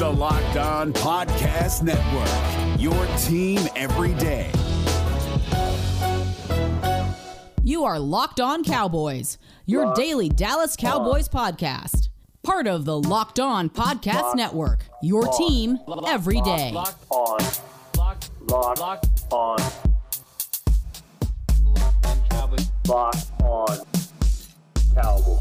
the 0.00 0.10
Locked 0.10 0.56
On 0.56 0.94
Podcast 0.94 1.82
Network, 1.82 2.80
your 2.80 3.06
team 3.18 3.60
every 3.76 4.14
day. 4.14 4.50
You 7.62 7.84
are 7.84 7.98
Locked 7.98 8.40
On 8.40 8.64
Cowboys, 8.64 9.36
your 9.66 9.84
Locked 9.84 9.98
daily 9.98 10.30
Dallas 10.30 10.74
Cowboys 10.74 11.28
on. 11.34 11.52
podcast. 11.52 12.08
Part 12.42 12.66
of 12.66 12.86
the 12.86 12.98
Locked 12.98 13.40
On 13.40 13.68
Podcast 13.68 14.22
Locked 14.22 14.36
Network, 14.38 14.86
your 15.02 15.28
on. 15.28 15.36
team 15.36 15.78
every 16.06 16.40
day. 16.40 16.70
Locked 16.72 17.04
on. 17.10 17.38
Locked, 17.98 18.30
Locked, 18.48 18.80
Locked 18.80 19.06
on. 19.30 19.58
Locked 22.88 23.42
on 23.42 23.78
Cowboys. 24.94 25.40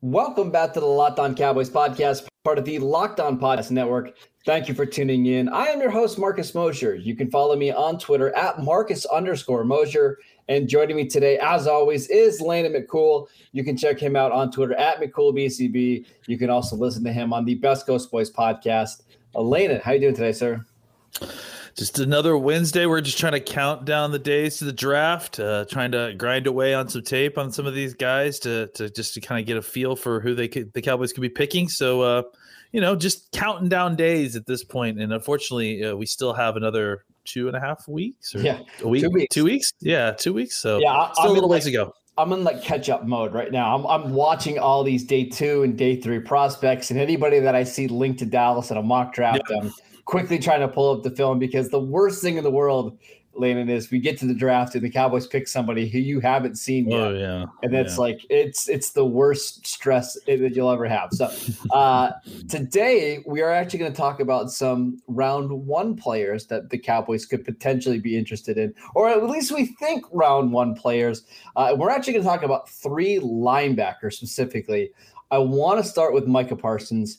Welcome 0.00 0.52
back 0.52 0.74
to 0.74 0.80
the 0.80 0.86
Locked 0.86 1.18
On 1.18 1.34
Cowboys 1.34 1.68
podcast, 1.68 2.28
part 2.50 2.58
of 2.58 2.64
the 2.64 2.80
Locked 2.80 3.20
On 3.20 3.38
Podcast 3.38 3.70
Network. 3.70 4.16
Thank 4.44 4.66
you 4.66 4.74
for 4.74 4.84
tuning 4.84 5.26
in. 5.26 5.48
I 5.50 5.66
am 5.66 5.80
your 5.80 5.88
host, 5.88 6.18
Marcus 6.18 6.52
Mosher. 6.52 6.96
You 6.96 7.14
can 7.14 7.30
follow 7.30 7.54
me 7.54 7.70
on 7.70 7.96
Twitter 7.96 8.36
at 8.36 8.58
Marcus 8.58 9.06
underscore 9.06 9.62
Mosher. 9.62 10.18
And 10.48 10.68
joining 10.68 10.96
me 10.96 11.06
today, 11.06 11.38
as 11.38 11.68
always, 11.68 12.08
is 12.08 12.40
Landon 12.40 12.72
McCool. 12.72 13.28
You 13.52 13.62
can 13.62 13.76
check 13.76 14.00
him 14.00 14.16
out 14.16 14.32
on 14.32 14.50
Twitter 14.50 14.74
at 14.74 15.00
McCoolBCB. 15.00 16.04
You 16.26 16.38
can 16.38 16.50
also 16.50 16.74
listen 16.74 17.04
to 17.04 17.12
him 17.12 17.32
on 17.32 17.44
the 17.44 17.54
Best 17.54 17.86
Coast 17.86 18.10
Boys 18.10 18.32
podcast. 18.32 19.02
Uh, 19.32 19.42
Elena, 19.42 19.80
how 19.84 19.92
you 19.92 20.00
doing 20.00 20.16
today, 20.16 20.32
sir? 20.32 20.66
Just 21.76 21.98
another 21.98 22.36
Wednesday. 22.36 22.86
We're 22.86 23.00
just 23.00 23.18
trying 23.18 23.32
to 23.32 23.40
count 23.40 23.84
down 23.84 24.12
the 24.12 24.18
days 24.18 24.58
to 24.58 24.64
the 24.64 24.72
draft, 24.72 25.40
uh, 25.40 25.64
trying 25.66 25.92
to 25.92 26.14
grind 26.16 26.46
away 26.46 26.74
on 26.74 26.88
some 26.88 27.02
tape 27.02 27.38
on 27.38 27.52
some 27.52 27.66
of 27.66 27.74
these 27.74 27.94
guys 27.94 28.38
to 28.40 28.68
to 28.74 28.90
just 28.90 29.14
to 29.14 29.20
kind 29.20 29.40
of 29.40 29.46
get 29.46 29.56
a 29.56 29.62
feel 29.62 29.96
for 29.96 30.20
who 30.20 30.34
they 30.34 30.48
could, 30.48 30.72
the 30.72 30.82
Cowboys 30.82 31.12
could 31.12 31.22
be 31.22 31.28
picking. 31.28 31.68
So, 31.68 32.02
uh, 32.02 32.22
you 32.72 32.80
know, 32.80 32.94
just 32.96 33.30
counting 33.32 33.68
down 33.68 33.96
days 33.96 34.36
at 34.36 34.46
this 34.46 34.64
point. 34.64 35.00
And 35.00 35.12
unfortunately, 35.12 35.84
uh, 35.84 35.96
we 35.96 36.06
still 36.06 36.32
have 36.32 36.56
another 36.56 37.04
two 37.24 37.48
and 37.48 37.56
a 37.56 37.60
half 37.60 37.86
weeks 37.86 38.34
or 38.34 38.40
yeah, 38.40 38.60
a 38.82 38.88
week, 38.88 39.02
two 39.02 39.10
weeks. 39.10 39.34
two 39.34 39.44
weeks, 39.44 39.72
yeah, 39.80 40.12
two 40.12 40.32
weeks. 40.32 40.56
So 40.56 40.78
yeah, 40.78 41.10
still 41.12 41.24
I'm 41.24 41.30
a 41.30 41.34
little 41.34 41.48
ways 41.48 41.64
like, 41.64 41.72
to 41.72 41.78
go. 41.78 41.94
I'm 42.18 42.32
in 42.32 42.44
like 42.44 42.62
catch 42.62 42.90
up 42.90 43.06
mode 43.06 43.32
right 43.32 43.50
now. 43.50 43.74
I'm, 43.74 43.86
I'm 43.86 44.12
watching 44.12 44.58
all 44.58 44.84
these 44.84 45.04
day 45.04 45.24
two 45.24 45.62
and 45.62 45.76
day 45.76 45.96
three 45.96 46.18
prospects, 46.18 46.90
and 46.90 47.00
anybody 47.00 47.38
that 47.40 47.54
I 47.54 47.64
see 47.64 47.88
linked 47.88 48.18
to 48.18 48.26
Dallas 48.26 48.70
in 48.70 48.76
a 48.76 48.82
mock 48.82 49.14
draft, 49.14 49.42
yeah. 49.48 49.56
um, 49.56 49.72
quickly 50.10 50.40
trying 50.40 50.60
to 50.60 50.68
pull 50.68 50.92
up 50.92 51.04
the 51.04 51.10
film 51.10 51.38
because 51.38 51.68
the 51.68 51.78
worst 51.78 52.20
thing 52.20 52.36
in 52.36 52.42
the 52.42 52.50
world, 52.50 52.98
Landon, 53.34 53.70
is 53.70 53.92
we 53.92 54.00
get 54.00 54.18
to 54.18 54.26
the 54.26 54.34
draft 54.34 54.74
and 54.74 54.82
the 54.82 54.90
Cowboys 54.90 55.24
pick 55.28 55.46
somebody 55.46 55.88
who 55.88 56.00
you 56.00 56.18
haven't 56.18 56.56
seen 56.56 56.90
yet. 56.90 57.00
Oh 57.00 57.12
yeah, 57.12 57.46
and 57.62 57.72
it's 57.76 57.94
yeah. 57.94 58.00
like 58.00 58.26
it's 58.28 58.68
it's 58.68 58.90
the 58.90 59.04
worst 59.04 59.64
stress 59.64 60.18
that 60.26 60.52
you'll 60.52 60.70
ever 60.70 60.86
have. 60.86 61.10
So 61.12 61.30
uh, 61.70 62.10
today 62.48 63.22
we 63.24 63.40
are 63.40 63.52
actually 63.52 63.78
going 63.78 63.92
to 63.92 63.96
talk 63.96 64.18
about 64.18 64.50
some 64.50 65.00
round 65.06 65.48
one 65.52 65.94
players 65.94 66.46
that 66.46 66.70
the 66.70 66.78
Cowboys 66.78 67.24
could 67.24 67.44
potentially 67.44 68.00
be 68.00 68.18
interested 68.18 68.58
in, 68.58 68.74
or 68.96 69.08
at 69.08 69.22
least 69.22 69.52
we 69.52 69.66
think 69.66 70.04
round 70.10 70.50
one 70.50 70.74
players. 70.74 71.22
Uh, 71.54 71.76
we're 71.78 71.90
actually 71.90 72.14
going 72.14 72.24
to 72.24 72.28
talk 72.28 72.42
about 72.42 72.68
three 72.68 73.20
linebackers 73.20 74.14
specifically. 74.14 74.90
I 75.30 75.38
want 75.38 75.80
to 75.80 75.88
start 75.88 76.12
with 76.12 76.26
Micah 76.26 76.56
Parsons. 76.56 77.18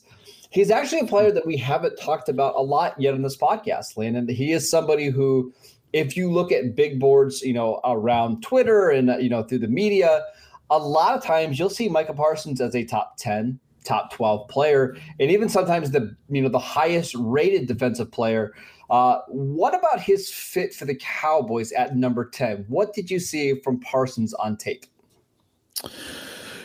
He's 0.52 0.70
actually 0.70 1.00
a 1.00 1.06
player 1.06 1.32
that 1.32 1.46
we 1.46 1.56
haven't 1.56 1.96
talked 1.96 2.28
about 2.28 2.54
a 2.56 2.60
lot 2.60 3.00
yet 3.00 3.14
in 3.14 3.22
this 3.22 3.38
podcast, 3.38 3.96
Landon. 3.96 4.28
He 4.28 4.52
is 4.52 4.68
somebody 4.70 5.08
who, 5.08 5.50
if 5.94 6.14
you 6.14 6.30
look 6.30 6.52
at 6.52 6.76
big 6.76 7.00
boards, 7.00 7.40
you 7.40 7.54
know, 7.54 7.80
around 7.84 8.42
Twitter 8.42 8.90
and, 8.90 9.10
you 9.22 9.30
know, 9.30 9.42
through 9.42 9.60
the 9.60 9.68
media, 9.68 10.22
a 10.68 10.78
lot 10.78 11.16
of 11.16 11.24
times 11.24 11.58
you'll 11.58 11.70
see 11.70 11.88
Micah 11.88 12.12
Parsons 12.12 12.60
as 12.60 12.74
a 12.74 12.84
top 12.84 13.16
10, 13.16 13.58
top 13.84 14.12
12 14.12 14.46
player, 14.48 14.94
and 15.18 15.30
even 15.30 15.48
sometimes 15.48 15.90
the, 15.90 16.14
you 16.28 16.42
know, 16.42 16.50
the 16.50 16.58
highest 16.58 17.14
rated 17.14 17.66
defensive 17.66 18.10
player. 18.12 18.52
Uh, 18.90 19.20
what 19.28 19.74
about 19.74 20.00
his 20.00 20.30
fit 20.30 20.74
for 20.74 20.84
the 20.84 20.96
Cowboys 20.96 21.72
at 21.72 21.96
number 21.96 22.28
10? 22.28 22.66
What 22.68 22.92
did 22.92 23.10
you 23.10 23.20
see 23.20 23.58
from 23.60 23.80
Parsons 23.80 24.34
on 24.34 24.58
tape? 24.58 24.84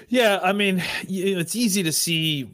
Yeah, 0.10 0.42
I 0.44 0.52
mean, 0.52 0.84
it's 1.08 1.56
easy 1.56 1.84
to 1.84 1.94
see 1.94 2.50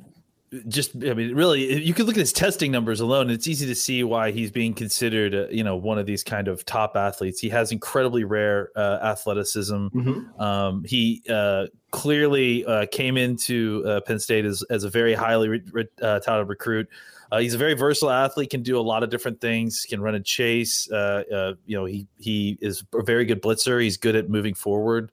just 0.68 0.96
I 0.96 1.14
mean, 1.14 1.36
really, 1.36 1.84
you 1.84 1.94
could 1.94 2.06
look 2.06 2.16
at 2.16 2.20
his 2.20 2.34
testing 2.34 2.72
numbers 2.72 3.00
alone. 3.00 3.30
It's 3.30 3.48
easy 3.48 3.66
to 3.68 3.76
see 3.76 4.04
why 4.04 4.32
he's 4.32 4.52
being 4.52 4.74
considered, 4.74 5.34
uh, 5.34 5.48
you 5.50 5.64
know, 5.64 5.76
one 5.76 5.98
of 5.98 6.06
these 6.06 6.24
kind 6.24 6.48
of 6.48 6.66
top 6.66 6.96
athletes. 6.96 7.40
He 7.40 7.50
has 7.50 7.72
incredibly 7.72 8.24
rare 8.24 8.70
uh, 8.76 9.00
athleticism. 9.02 9.88
Mm-hmm. 9.88 10.42
Um, 10.42 10.84
he 10.84 11.24
uh, 11.30 11.68
clearly 11.92 12.66
uh, 12.66 12.86
came 12.92 13.18
into 13.18 13.84
uh, 13.86 14.02
Penn 14.02 14.20
State 14.20 14.46
as, 14.46 14.64
as 14.70 14.84
a 14.84 14.90
very 14.90 15.14
highly 15.14 15.50
re- 15.50 15.64
re- 15.72 15.88
uh, 16.02 16.20
touted 16.20 16.50
recruit. 16.50 16.90
He's 17.40 17.54
a 17.54 17.58
very 17.58 17.74
versatile 17.74 18.12
athlete. 18.12 18.50
Can 18.50 18.64
do 18.64 18.80
a 18.80 18.82
lot 18.82 19.04
of 19.04 19.10
different 19.10 19.42
things. 19.42 19.86
Can 19.88 20.02
run 20.02 20.16
and 20.16 20.26
chase. 20.26 20.88
you 20.92 21.56
know, 21.68 21.86
he 21.86 22.08
he 22.20 22.58
is 22.62 22.84
a 22.94 23.04
very 23.04 23.26
good 23.26 23.42
blitzer. 23.42 23.82
He's 23.82 23.98
good 23.98 24.16
at 24.16 24.30
moving 24.30 24.54
forward 24.54 25.12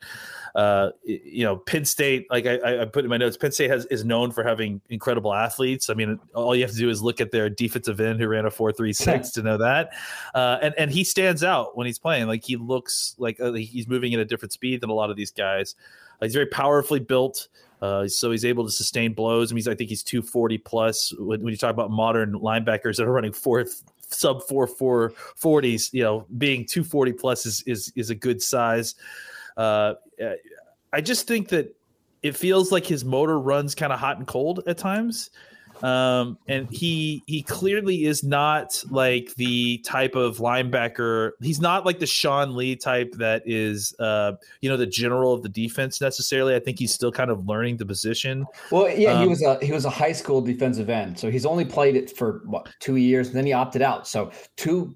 uh, 0.55 0.91
you 1.05 1.45
know, 1.45 1.57
Penn 1.57 1.85
State, 1.85 2.27
like 2.31 2.47
I, 2.47 2.83
I, 2.83 2.85
put 2.85 3.05
in 3.05 3.11
my 3.11 3.17
notes, 3.17 3.37
Penn 3.37 3.53
State 3.53 3.71
has 3.71 3.87
is 3.87 4.05
known 4.05 4.31
for 4.33 4.43
having 4.43 4.81
incredible 4.89 5.33
athletes. 5.33 5.91
I 5.91 5.95
mean, 5.95 6.19
all 6.35 6.55
you 6.57 6.63
have 6.63 6.73
to 6.73 6.77
do 6.77 6.89
is 6.89 7.03
look 7.03 7.21
at 7.21 7.31
their 7.31 7.49
defensive 7.49 8.01
end 8.01 8.21
who 8.21 8.29
ran 8.29 8.47
a 8.47 8.51
four 8.51 8.73
three 8.73 8.93
six 8.93 9.31
to 9.33 9.43
know 9.43 9.59
that. 9.59 9.91
Uh, 10.35 10.59
and 10.63 10.75
and 10.77 10.91
he 10.91 11.05
stands 11.05 11.45
out 11.45 11.77
when 11.77 11.87
he's 11.87 11.99
playing. 11.99 12.27
Like 12.27 12.45
he 12.45 12.57
looks 12.57 13.15
like 13.19 13.41
uh, 13.41 13.53
he's 13.53 13.87
moving 13.87 14.13
at 14.15 14.21
a 14.21 14.25
different 14.25 14.53
speed 14.53 14.81
than 14.81 14.91
a 14.91 14.95
lot 14.95 15.11
of 15.11 15.17
these 15.17 15.31
guys. 15.31 15.75
Uh, 16.21 16.27
he's 16.27 16.35
very 16.35 16.47
powerfully 16.47 17.01
built. 17.01 17.49
Uh, 17.81 18.07
so 18.07 18.31
he's 18.31 18.45
able 18.45 18.65
to 18.65 18.71
sustain 18.71 19.13
blows. 19.13 19.51
I 19.51 19.55
mean, 19.55 19.67
I 19.69 19.75
think 19.75 19.89
he's 19.89 20.03
240 20.03 20.59
plus. 20.59 21.13
When, 21.19 21.43
when 21.43 21.51
you 21.51 21.57
talk 21.57 21.71
about 21.71 21.91
modern 21.91 22.33
linebackers 22.33 22.97
that 22.97 23.05
are 23.05 23.13
running 23.13 23.33
fourth 23.33 23.83
sub 24.13 24.43
four 24.43 24.67
four 24.67 25.11
forties, 25.37 25.91
you 25.93 26.03
know, 26.03 26.27
being 26.37 26.67
240 26.67 27.13
plus 27.13 27.47
is 27.47 27.63
is 27.67 27.93
is 27.97 28.11
a 28.11 28.15
good 28.15 28.43
size. 28.43 28.95
Uh, 29.57 29.95
I 30.93 31.01
just 31.01 31.27
think 31.27 31.49
that 31.49 31.75
it 32.23 32.37
feels 32.37 32.71
like 32.71 32.87
his 32.87 33.05
motor 33.05 33.39
runs 33.39 33.75
kind 33.75 33.93
of 33.93 33.99
hot 33.99 34.19
and 34.19 34.27
cold 34.27 34.63
at 34.67 34.77
times. 34.79 35.31
Um, 35.83 36.39
and 36.47 36.71
he 36.71 37.23
he 37.27 37.43
clearly 37.43 38.05
is 38.05 38.23
not 38.23 38.83
like 38.91 39.35
the 39.37 39.79
type 39.79 40.15
of 40.15 40.39
linebacker. 40.39 41.33
He's 41.41 41.61
not 41.61 41.87
like 41.87 41.99
the 41.99 42.07
Sean 42.07 42.57
Lee 42.57 42.77
type 42.77 43.13
that 43.15 43.43
is, 43.47 43.95
uh, 43.99 44.33
you 44.61 44.69
know, 44.69 44.77
the 44.77 44.87
general 44.87 45.33
of 45.33 45.43
the 45.43 45.49
defense 45.49 46.01
necessarily. 46.01 46.55
I 46.55 46.61
think 46.61 46.79
he's 46.79 46.93
still 46.93 47.13
kind 47.13 47.31
of 47.31 47.47
learning 47.47 47.79
the 47.79 47.87
position. 47.87 48.47
Well, 48.71 48.91
yeah, 48.91 49.13
um, 49.13 49.23
he 49.23 49.29
was 49.29 49.43
a 49.43 49.59
he 49.65 49.73
was 49.73 49.85
a 49.85 49.91
high 49.91 50.13
school 50.13 50.41
defensive 50.41 50.91
end, 50.91 51.19
so 51.19 51.31
he's 51.31 51.47
only 51.47 51.65
played 51.65 51.97
it 51.97 52.17
for 52.17 52.43
what 52.45 52.69
two 52.81 52.97
years, 52.97 53.29
and 53.29 53.37
then 53.37 53.47
he 53.47 53.53
opted 53.53 53.83
out. 53.83 54.07
So 54.07 54.31
two, 54.57 54.95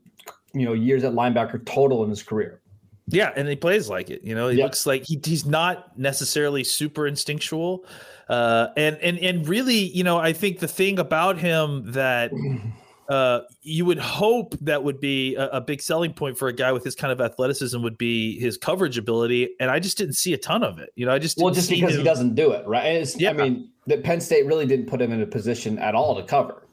you 0.52 0.64
know, 0.64 0.72
years 0.72 1.04
at 1.04 1.12
linebacker 1.12 1.64
total 1.64 2.04
in 2.04 2.10
his 2.10 2.22
career. 2.22 2.60
Yeah, 3.08 3.32
and 3.36 3.46
he 3.46 3.56
plays 3.56 3.88
like 3.90 4.08
it. 4.08 4.22
You 4.24 4.34
know, 4.34 4.48
he 4.48 4.62
looks 4.62 4.86
like 4.86 5.04
he, 5.04 5.20
he's 5.22 5.44
not 5.44 5.98
necessarily 5.98 6.64
super 6.64 7.06
instinctual. 7.06 7.84
Uh, 8.28 8.68
and 8.76 8.96
and 8.98 9.18
and 9.18 9.48
really, 9.48 9.74
you 9.74 10.04
know, 10.04 10.18
I 10.18 10.32
think 10.32 10.58
the 10.58 10.68
thing 10.68 10.98
about 10.98 11.38
him 11.38 11.92
that 11.92 12.32
uh, 13.08 13.40
you 13.62 13.84
would 13.84 13.98
hope 13.98 14.54
that 14.62 14.82
would 14.82 15.00
be 15.00 15.34
a, 15.34 15.48
a, 15.48 15.60
big 15.60 15.82
selling 15.82 16.14
point 16.14 16.38
for 16.38 16.48
a 16.48 16.52
guy 16.52 16.72
with 16.72 16.84
his 16.84 16.94
kind 16.94 17.12
of 17.12 17.20
athleticism 17.20 17.82
would 17.82 17.98
be 17.98 18.38
his 18.38 18.56
coverage 18.56 18.96
ability, 18.96 19.50
and 19.60 19.70
I 19.70 19.78
just 19.78 19.98
didn't 19.98 20.14
see 20.14 20.32
a 20.32 20.38
ton 20.38 20.62
of 20.62 20.78
it. 20.78 20.90
You 20.94 21.04
know, 21.04 21.12
I 21.12 21.18
just 21.18 21.36
well, 21.38 21.52
just 21.52 21.68
because 21.68 21.92
him. 21.92 21.98
he 21.98 22.04
doesn't 22.04 22.34
do 22.34 22.52
it 22.52 22.66
right. 22.66 22.86
It's, 22.86 23.18
yeah. 23.20 23.30
I 23.30 23.32
mean, 23.34 23.68
that 23.86 24.04
Penn 24.04 24.20
State 24.20 24.46
really 24.46 24.66
didn't 24.66 24.86
put 24.86 25.02
him 25.02 25.12
in 25.12 25.20
a 25.20 25.26
position 25.26 25.78
at 25.78 25.94
all 25.94 26.16
to 26.16 26.22
cover 26.22 26.64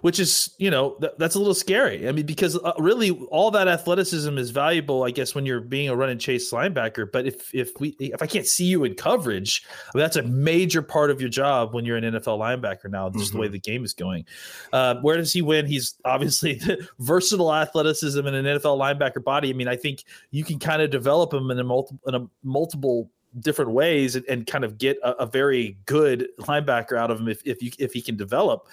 which 0.00 0.18
is 0.18 0.50
you 0.58 0.70
know 0.70 0.96
th- 1.00 1.12
that's 1.18 1.34
a 1.34 1.38
little 1.38 1.54
scary. 1.54 2.08
I 2.08 2.12
mean, 2.12 2.26
because 2.26 2.56
uh, 2.56 2.72
really 2.78 3.10
all 3.30 3.50
that 3.52 3.68
athleticism 3.68 4.36
is 4.38 4.50
valuable, 4.50 5.04
I 5.04 5.10
guess, 5.10 5.34
when 5.34 5.46
you're 5.46 5.60
being 5.60 5.88
a 5.88 5.96
run 5.96 6.10
and 6.10 6.20
chase 6.20 6.52
linebacker. 6.52 7.10
But 7.10 7.26
if 7.26 7.54
if 7.54 7.72
we 7.80 7.90
if 7.98 8.22
I 8.22 8.26
can't 8.26 8.46
see 8.46 8.64
you 8.64 8.84
in 8.84 8.94
coverage, 8.94 9.64
I 9.92 9.98
mean, 9.98 10.02
that's 10.02 10.16
a 10.16 10.22
major 10.22 10.82
part 10.82 11.10
of 11.10 11.20
your 11.20 11.30
job 11.30 11.74
when 11.74 11.84
you're 11.84 11.96
an 11.96 12.04
NFL 12.04 12.38
linebacker 12.38 12.90
now. 12.90 13.10
Just 13.10 13.28
mm-hmm. 13.28 13.36
the 13.36 13.40
way 13.40 13.48
the 13.48 13.58
game 13.58 13.84
is 13.84 13.92
going. 13.92 14.26
Uh, 14.72 14.96
where 14.96 15.16
does 15.16 15.32
he 15.32 15.42
win? 15.42 15.66
He's 15.66 15.94
obviously 16.04 16.60
versatile 16.98 17.52
athleticism 17.52 18.26
in 18.26 18.34
an 18.34 18.44
NFL 18.44 18.78
linebacker 18.78 19.22
body. 19.22 19.50
I 19.50 19.52
mean, 19.52 19.68
I 19.68 19.76
think 19.76 20.04
you 20.30 20.44
can 20.44 20.58
kind 20.58 20.82
of 20.82 20.90
develop 20.90 21.32
him 21.32 21.50
in 21.50 21.58
a 21.58 21.64
multiple 21.64 22.00
in 22.06 22.14
a 22.14 22.26
multiple 22.42 23.10
different 23.40 23.72
ways 23.72 24.16
and, 24.16 24.24
and 24.28 24.46
kind 24.46 24.64
of 24.64 24.78
get 24.78 24.96
a, 25.02 25.10
a, 25.12 25.26
very 25.26 25.76
good 25.86 26.28
linebacker 26.38 26.96
out 26.96 27.10
of 27.10 27.20
him 27.20 27.28
if 27.28 27.42
if 27.44 27.62
you 27.62 27.70
if 27.78 27.92
he 27.92 28.00
can 28.00 28.16
develop. 28.16 28.68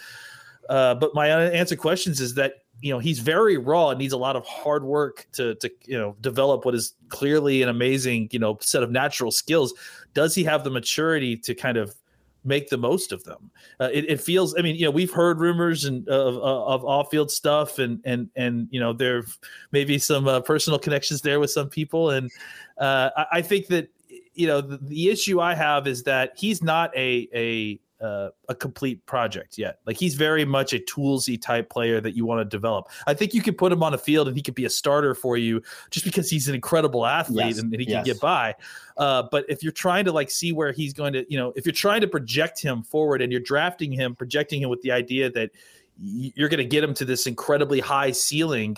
Uh, 0.69 0.95
but 0.95 1.13
my 1.13 1.27
answer 1.27 1.75
questions 1.75 2.19
is 2.21 2.35
that 2.35 2.53
you 2.81 2.91
know 2.91 2.99
he's 2.99 3.19
very 3.19 3.57
raw 3.57 3.89
and 3.89 3.99
needs 3.99 4.13
a 4.13 4.17
lot 4.17 4.35
of 4.35 4.45
hard 4.45 4.83
work 4.83 5.27
to 5.33 5.55
to 5.55 5.71
you 5.85 5.97
know 5.97 6.15
develop 6.21 6.65
what 6.65 6.75
is 6.75 6.93
clearly 7.09 7.61
an 7.61 7.69
amazing 7.69 8.27
you 8.31 8.39
know 8.39 8.57
set 8.61 8.83
of 8.83 8.91
natural 8.91 9.31
skills. 9.31 9.73
Does 10.13 10.35
he 10.35 10.43
have 10.43 10.63
the 10.63 10.69
maturity 10.69 11.37
to 11.37 11.55
kind 11.55 11.77
of 11.77 11.95
make 12.43 12.69
the 12.69 12.77
most 12.77 13.11
of 13.11 13.23
them? 13.23 13.51
Uh, 13.79 13.89
it, 13.93 14.09
it, 14.09 14.21
feels. 14.21 14.55
I 14.57 14.61
mean, 14.61 14.75
you 14.75 14.85
know, 14.85 14.91
we've 14.91 15.11
heard 15.11 15.39
rumors 15.39 15.85
and 15.85 16.07
of, 16.09 16.37
of 16.37 16.83
off 16.85 17.11
field 17.11 17.31
stuff, 17.31 17.79
and 17.79 18.01
and 18.03 18.29
and 18.35 18.67
you 18.71 18.79
know, 18.79 18.93
there 18.93 19.23
may 19.71 19.85
be 19.85 19.97
some 19.97 20.27
uh, 20.27 20.41
personal 20.41 20.79
connections 20.79 21.21
there 21.21 21.39
with 21.39 21.51
some 21.51 21.69
people, 21.69 22.09
and 22.09 22.31
uh, 22.77 23.09
I, 23.15 23.25
I 23.33 23.41
think 23.41 23.67
that 23.67 23.89
you 24.33 24.47
know 24.47 24.61
the, 24.61 24.77
the 24.77 25.09
issue 25.09 25.39
I 25.39 25.55
have 25.55 25.87
is 25.87 26.03
that 26.03 26.33
he's 26.35 26.63
not 26.63 26.95
a 26.95 27.29
a 27.33 27.79
uh, 28.01 28.29
a 28.49 28.55
complete 28.55 29.05
project 29.05 29.57
yet. 29.57 29.79
Like 29.85 29.97
he's 29.97 30.15
very 30.15 30.43
much 30.43 30.73
a 30.73 30.79
toolsy 30.79 31.39
type 31.39 31.69
player 31.69 32.01
that 32.01 32.15
you 32.15 32.25
want 32.25 32.39
to 32.39 32.45
develop. 32.45 32.89
I 33.05 33.13
think 33.13 33.33
you 33.33 33.41
could 33.41 33.57
put 33.57 33.71
him 33.71 33.83
on 33.83 33.93
a 33.93 33.97
field 33.97 34.27
and 34.27 34.35
he 34.35 34.41
could 34.41 34.55
be 34.55 34.65
a 34.65 34.69
starter 34.69 35.13
for 35.13 35.37
you 35.37 35.61
just 35.91 36.05
because 36.05 36.29
he's 36.29 36.47
an 36.47 36.55
incredible 36.55 37.05
athlete 37.05 37.47
Yes, 37.47 37.59
and, 37.59 37.71
and 37.71 37.81
he 37.81 37.87
yes. 37.87 37.97
can 37.97 38.03
get 38.05 38.19
by. 38.19 38.55
Uh, 38.97 39.23
but 39.31 39.45
if 39.47 39.63
you're 39.63 39.71
trying 39.71 40.05
to 40.05 40.11
like 40.11 40.31
see 40.31 40.51
where 40.51 40.71
he's 40.71 40.93
going 40.93 41.13
to, 41.13 41.25
you 41.31 41.37
know, 41.37 41.53
if 41.55 41.65
you're 41.65 41.73
trying 41.73 42.01
to 42.01 42.07
project 42.07 42.61
him 42.61 42.83
forward 42.83 43.21
and 43.21 43.31
you're 43.31 43.41
drafting 43.41 43.91
him, 43.91 44.15
projecting 44.15 44.61
him 44.61 44.69
with 44.69 44.81
the 44.81 44.91
idea 44.91 45.29
that 45.29 45.51
you're 45.99 46.49
going 46.49 46.57
to 46.57 46.65
get 46.65 46.83
him 46.83 46.93
to 46.95 47.05
this 47.05 47.27
incredibly 47.27 47.79
high 47.79 48.11
ceiling 48.11 48.77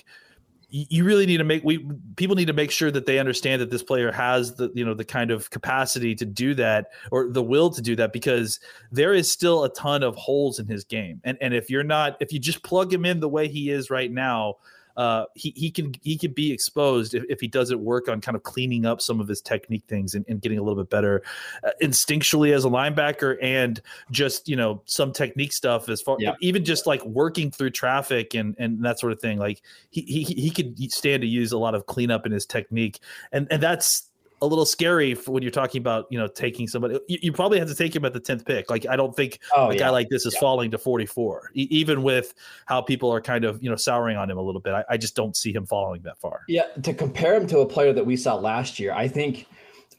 you 0.75 1.04
really 1.04 1.28
need 1.28 1.38
to 1.38 1.44
make 1.44 1.64
we 1.64 1.88
people 2.16 2.36
need 2.36 2.48
to 2.48 2.54
make 2.54 2.72
sure 2.72 2.90
that 2.90 3.06
they 3.06 3.20
understand 3.20 3.62
that 3.62 3.70
this 3.70 3.84
player 3.84 4.12
has 4.12 4.56
the 4.56 4.72
you 4.74 4.84
know 4.84 4.96
the 4.96 5.06
kind 5.06 5.30
of 5.30 5.52
capacity 5.52 6.16
to 6.16 6.25
do 6.25 6.56
that 6.56 6.88
or 7.12 7.30
the 7.30 7.44
will 7.44 7.70
to 7.70 7.80
do 7.80 7.96
that 7.96 8.12
because 8.12 8.60
there 8.92 9.14
is 9.14 9.31
still 9.31 9.66
a 9.66 9.70
ton 9.75 10.02
of 10.02 10.16
holes 10.16 10.58
in 10.58 10.66
his 10.66 10.84
game. 10.84 11.22
And 11.24 11.38
and 11.42 11.54
if 11.54 11.70
you're 11.70 11.84
not 11.84 12.18
if 12.20 12.34
you 12.34 12.40
just 12.40 12.64
plug 12.64 12.92
him 12.92 13.06
in 13.06 13.20
the 13.20 13.30
way 13.30 13.48
he 13.48 13.70
is 13.70 13.92
right 13.92 14.12
now 14.12 14.56
uh, 14.98 15.25
he 15.36 15.54
he 15.56 15.72
can 15.72 15.94
he 16.01 16.18
can 16.18 16.31
be 16.31 16.51
exposed 16.51 17.13
if, 17.16 17.24
if 17.30 17.40
he 17.40 17.48
doesn't 17.48 17.80
work 17.80 18.07
on 18.07 18.22
kind 18.22 18.36
of 18.36 18.44
cleaning 18.44 18.86
up 18.86 19.01
some 19.01 19.19
of 19.19 19.28
his 19.28 19.42
technique 19.42 19.84
things 19.88 20.13
and, 20.13 20.25
and 20.28 20.42
getting 20.42 20.60
a 20.60 20.63
little 20.63 20.81
bit 20.81 20.90
better 20.90 21.24
uh, 21.63 21.72
instinctually 21.81 22.54
as 22.54 22.66
a 22.66 22.69
linebacker 22.69 23.38
and 23.42 23.81
just 24.12 24.48
you 24.48 24.56
know 24.56 24.81
some 24.86 25.12
technique 25.12 25.54
stuff 25.54 25.90
as 25.90 26.01
far 26.01 26.18
Yeah. 26.19 26.34
even 26.42 26.63
just 26.63 26.86
like 26.86 27.04
working 27.06 27.51
through 27.51 27.72
traffic 27.72 28.34
and 28.36 28.56
and 28.60 28.84
that 28.86 29.00
sort 29.00 29.12
of 29.12 29.19
thing 29.19 29.40
like 29.40 29.62
he 29.90 30.01
he 30.01 30.24
he 30.24 30.50
could 30.50 30.80
stand 30.92 31.22
to 31.22 31.28
use 31.28 31.51
a 31.51 31.57
lot 31.57 31.75
of 31.75 31.86
cleanup 31.86 32.25
in 32.25 32.31
his 32.31 32.46
technique 32.46 33.00
and 33.31 33.48
and 33.50 33.62
that's 33.62 34.10
a 34.44 34.45
little 34.45 34.66
scary 34.66 35.13
when 35.25 35.42
you're 35.42 35.51
talking 35.51 35.80
about 35.80 36.06
you 36.10 36.18
know 36.19 36.28
taking 36.28 36.68
somebody 36.68 37.00
you, 37.07 37.18
you 37.22 37.31
probably 37.31 37.57
have 37.60 37.68
to 37.69 37.75
take 37.75 37.95
him 37.95 38.04
at 38.04 38.12
the 38.13 38.19
10th 38.19 38.45
pick 38.45 38.69
like 38.69 38.86
i 38.90 38.95
don't 38.98 39.16
think 39.16 39.40
Oh, 39.56 39.69
a 39.69 39.74
yeah. 39.74 39.80
guy 39.80 39.90
like 39.90 40.10
this 40.10 40.25
is 40.25 40.34
Yeah. 40.34 40.42
falling 40.42 40.69
to 40.72 40.78
44 40.78 41.51
E- 41.56 41.68
even 41.72 42.04
with 42.04 42.34
how 42.66 42.81
people 42.81 43.10
are 43.13 43.22
kind 43.22 43.45
of 43.45 43.63
you 43.63 43.69
know 43.69 43.78
souring 43.78 44.18
on 44.18 44.30
him 44.30 44.38
a 44.38 44.42
little 44.42 44.60
bit 44.60 44.74
I, 44.74 44.84
I 44.90 44.98
just 44.98 45.16
don't 45.16 45.36
see 45.38 45.54
him 45.54 45.66
falling 45.66 46.01
that 46.04 46.18
far 46.19 46.42
Yeah, 46.50 46.63
to 46.84 46.94
compare 46.94 47.36
him 47.36 47.48
to 47.48 47.60
a 47.60 47.66
player 47.66 47.94
that 47.94 48.06
we 48.06 48.18
saw 48.18 48.36
last 48.36 48.80
year, 48.80 48.92
I 48.94 49.07
think 49.07 49.48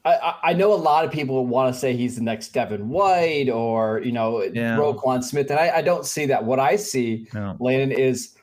I, 0.05 0.13
I- 0.13 0.35
I 0.51 0.53
know 0.53 0.71
a 0.71 0.75
lot 0.75 1.03
of 1.05 1.11
people 1.11 1.43
want 1.47 1.73
to 1.73 1.79
say 1.79 1.95
he's 1.95 2.15
the 2.15 2.21
next 2.23 2.49
Devin 2.49 2.87
White 2.89 3.49
or 3.49 3.99
you 4.01 4.11
know 4.11 4.43
Yeah. 4.43 4.77
Roquan 4.77 5.23
Smith, 5.23 5.49
and 5.49 5.59
I, 5.59 5.77
I 5.77 5.81
don't 5.81 6.05
see 6.05 6.27
that. 6.27 6.43
What 6.45 6.59
I 6.59 6.75
see, 6.75 7.27
No. 7.33 7.55
Landon, 7.59 7.91
is 7.97 8.34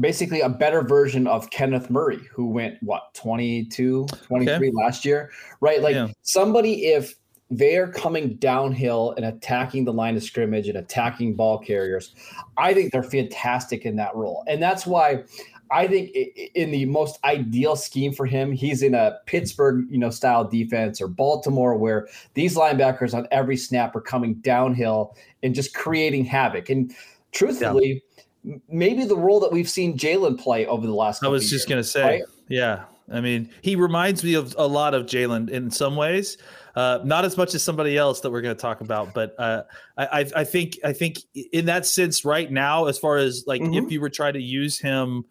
basically 0.00 0.40
a 0.40 0.48
better 0.48 0.82
version 0.82 1.26
of 1.26 1.50
Kenneth 1.50 1.90
Murray, 1.90 2.20
who 2.32 2.48
went 2.48 2.82
what 2.82 3.12
22, 3.14 4.06
23 4.26 4.70
last 4.72 5.04
year, 5.04 5.30
right? 5.60 5.80
Like 5.80 5.94
Yeah. 5.94 6.08
somebody 6.22 6.86
if 6.86 7.14
they 7.50 7.76
are 7.76 7.88
coming 7.88 8.34
downhill 8.36 9.12
and 9.16 9.26
attacking 9.26 9.84
the 9.84 9.92
line 9.92 10.16
of 10.16 10.22
scrimmage 10.22 10.68
and 10.68 10.78
attacking 10.78 11.34
ball 11.34 11.58
carriers, 11.58 12.14
I 12.56 12.72
think 12.74 12.92
they're 12.92 13.02
fantastic 13.02 13.84
in 13.84 13.96
that 13.96 14.14
role, 14.14 14.44
and 14.46 14.62
that's 14.62 14.86
why. 14.86 15.24
I 15.72 15.86
think 15.86 16.10
i- 16.16 16.28
i- 16.36 16.50
in 16.56 16.72
the 16.72 16.84
most 16.86 17.20
ideal 17.22 17.76
scheme 17.76 18.12
for 18.12 18.26
him, 18.26 18.50
he's 18.50 18.82
in 18.82 18.92
a 18.92 19.18
Pittsburgh, 19.26 19.86
you 19.88 19.98
know, 19.98 20.10
style 20.10 20.42
defense 20.42 21.00
or 21.00 21.06
Baltimore, 21.06 21.76
where 21.76 22.08
these 22.34 22.56
linebackers 22.56 23.14
on 23.14 23.28
every 23.30 23.56
snap 23.56 23.94
are 23.94 24.00
coming 24.00 24.34
downhill 24.40 25.14
and 25.44 25.54
just 25.54 25.72
creating 25.72 26.24
havoc. 26.24 26.70
And 26.70 26.92
truthfully, 27.30 27.92
m- 27.92 28.24
maybe 28.68 29.04
the 29.04 29.16
role 29.16 29.40
that 29.40 29.52
we've 29.52 29.68
seen 29.68 29.96
Jaylon 29.98 30.38
play 30.38 30.66
over 30.66 30.86
the 30.86 30.94
last. 30.94 31.22
I 31.24 31.28
was 31.28 31.42
just 31.48 31.52
years, 31.52 31.66
gonna 31.66 31.84
say, 31.84 32.02
right? 32.02 32.22
yeah. 32.48 32.84
I 33.12 33.20
mean, 33.20 33.50
he 33.62 33.74
reminds 33.74 34.22
me 34.22 34.34
of 34.34 34.54
a 34.56 34.66
lot 34.68 34.94
of 34.94 35.06
Jaylon 35.06 35.50
in 35.50 35.68
some 35.72 35.96
ways, 35.96 36.38
uh, 36.76 37.00
not 37.02 37.24
as 37.24 37.36
much 37.36 37.56
as 37.56 37.62
somebody 37.64 37.98
else 37.98 38.20
that 38.20 38.30
we're 38.30 38.40
going 38.40 38.54
to 38.54 38.60
talk 38.60 38.82
about. 38.82 39.12
But 39.14 39.34
uh, 39.36 39.64
I, 39.98 40.06
I- 40.20 40.30
I 40.36 40.44
think, 40.44 40.78
I 40.84 40.92
think 40.92 41.18
in 41.52 41.64
that 41.66 41.86
sense, 41.86 42.24
right 42.24 42.48
now, 42.48 42.86
as 42.86 42.98
far 43.00 43.16
as 43.16 43.42
like 43.48 43.62
Mhm. 43.62 43.84
if 43.84 43.90
you 43.90 44.00
were 44.00 44.10
trying 44.10 44.34
to 44.34 44.40
use 44.42 44.78
him, 44.78 45.24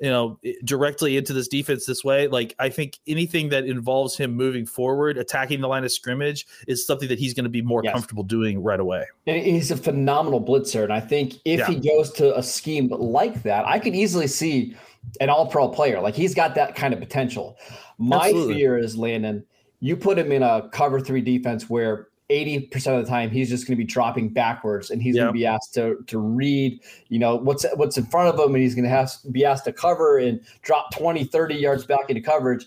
you 0.00 0.10
know, 0.10 0.38
directly 0.64 1.16
into 1.16 1.32
this 1.32 1.48
defense 1.48 1.86
this 1.86 2.02
way, 2.02 2.26
like 2.26 2.54
I 2.58 2.68
think 2.68 2.98
anything 3.06 3.50
that 3.50 3.64
involves 3.64 4.16
him 4.16 4.32
moving 4.34 4.66
forward, 4.66 5.16
attacking 5.16 5.60
the 5.60 5.68
line 5.68 5.84
of 5.84 5.92
scrimmage, 5.92 6.46
is 6.66 6.84
something 6.86 7.08
that 7.08 7.18
he's 7.18 7.34
going 7.34 7.44
to 7.44 7.50
be 7.50 7.62
more 7.62 7.82
Yes. 7.84 7.92
comfortable 7.92 8.24
doing 8.24 8.62
right 8.62 8.80
away. 8.80 9.04
And 9.26 9.42
he's 9.44 9.70
a 9.70 9.76
phenomenal 9.76 10.40
blitzer. 10.44 10.82
And 10.82 10.92
I 10.92 11.00
think 11.00 11.34
if 11.44 11.60
Yeah. 11.60 11.68
he 11.68 11.76
goes 11.76 12.10
to 12.14 12.36
a 12.36 12.42
scheme 12.42 12.88
like 12.88 13.42
that, 13.44 13.66
I 13.66 13.78
could 13.78 13.94
easily 13.94 14.26
see 14.26 14.74
an 15.20 15.30
all 15.30 15.46
pro 15.46 15.68
player. 15.68 16.00
Like 16.00 16.14
he's 16.14 16.34
got 16.34 16.54
that 16.56 16.74
kind 16.74 16.92
of 16.92 17.00
potential. 17.00 17.56
My 17.98 18.26
Absolutely. 18.26 18.54
fear 18.54 18.78
is 18.78 18.96
Landon, 18.96 19.44
you 19.80 19.96
put 19.96 20.18
him 20.18 20.32
in 20.32 20.42
a 20.42 20.68
cover 20.72 21.00
three 21.00 21.20
defense 21.20 21.68
where 21.68 22.08
80% 22.30 22.98
of 22.98 23.04
the 23.04 23.10
time 23.10 23.30
he's 23.30 23.50
just 23.50 23.66
going 23.66 23.76
to 23.76 23.84
be 23.84 23.84
dropping 23.84 24.30
backwards 24.30 24.90
and 24.90 25.02
he's 25.02 25.14
Yeah. 25.16 25.22
going 25.24 25.34
to 25.34 25.38
be 25.38 25.46
asked 25.46 25.74
to 25.74 25.96
to 26.06 26.18
read, 26.18 26.80
you 27.08 27.18
know, 27.18 27.36
what's 27.36 27.66
what's 27.74 27.98
in 27.98 28.06
front 28.06 28.28
of 28.34 28.40
him 28.40 28.54
and 28.54 28.62
he's 28.62 28.74
going 28.74 28.84
to 28.84 28.90
have 28.90 29.12
be 29.32 29.44
asked 29.44 29.64
to 29.64 29.72
cover 29.72 30.18
and 30.18 30.40
drop 30.62 30.94
20, 30.94 31.24
30 31.24 31.54
yards 31.54 31.84
back 31.84 32.08
into 32.08 32.22
coverage. 32.22 32.66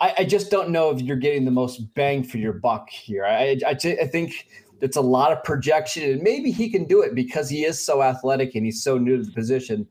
I, 0.00 0.14
I 0.18 0.24
just 0.24 0.50
don't 0.50 0.70
know 0.70 0.90
if 0.90 1.00
you're 1.00 1.16
getting 1.16 1.44
the 1.44 1.50
most 1.50 1.94
bang 1.94 2.22
for 2.22 2.38
your 2.38 2.52
buck 2.52 2.90
here. 2.90 3.24
I, 3.24 3.58
I, 3.66 3.70
I 3.70 4.06
think 4.06 4.48
it's 4.82 4.96
a 4.96 5.00
lot 5.00 5.32
of 5.32 5.42
projection, 5.42 6.10
and 6.10 6.22
maybe 6.22 6.50
he 6.50 6.68
can 6.68 6.84
do 6.84 7.00
it 7.00 7.14
because 7.14 7.48
he 7.48 7.64
is 7.64 7.82
so 7.84 8.02
athletic 8.02 8.54
and 8.54 8.64
he's 8.66 8.82
so 8.82 8.98
new 8.98 9.16
to 9.16 9.22
the 9.22 9.32
position. 9.32 9.86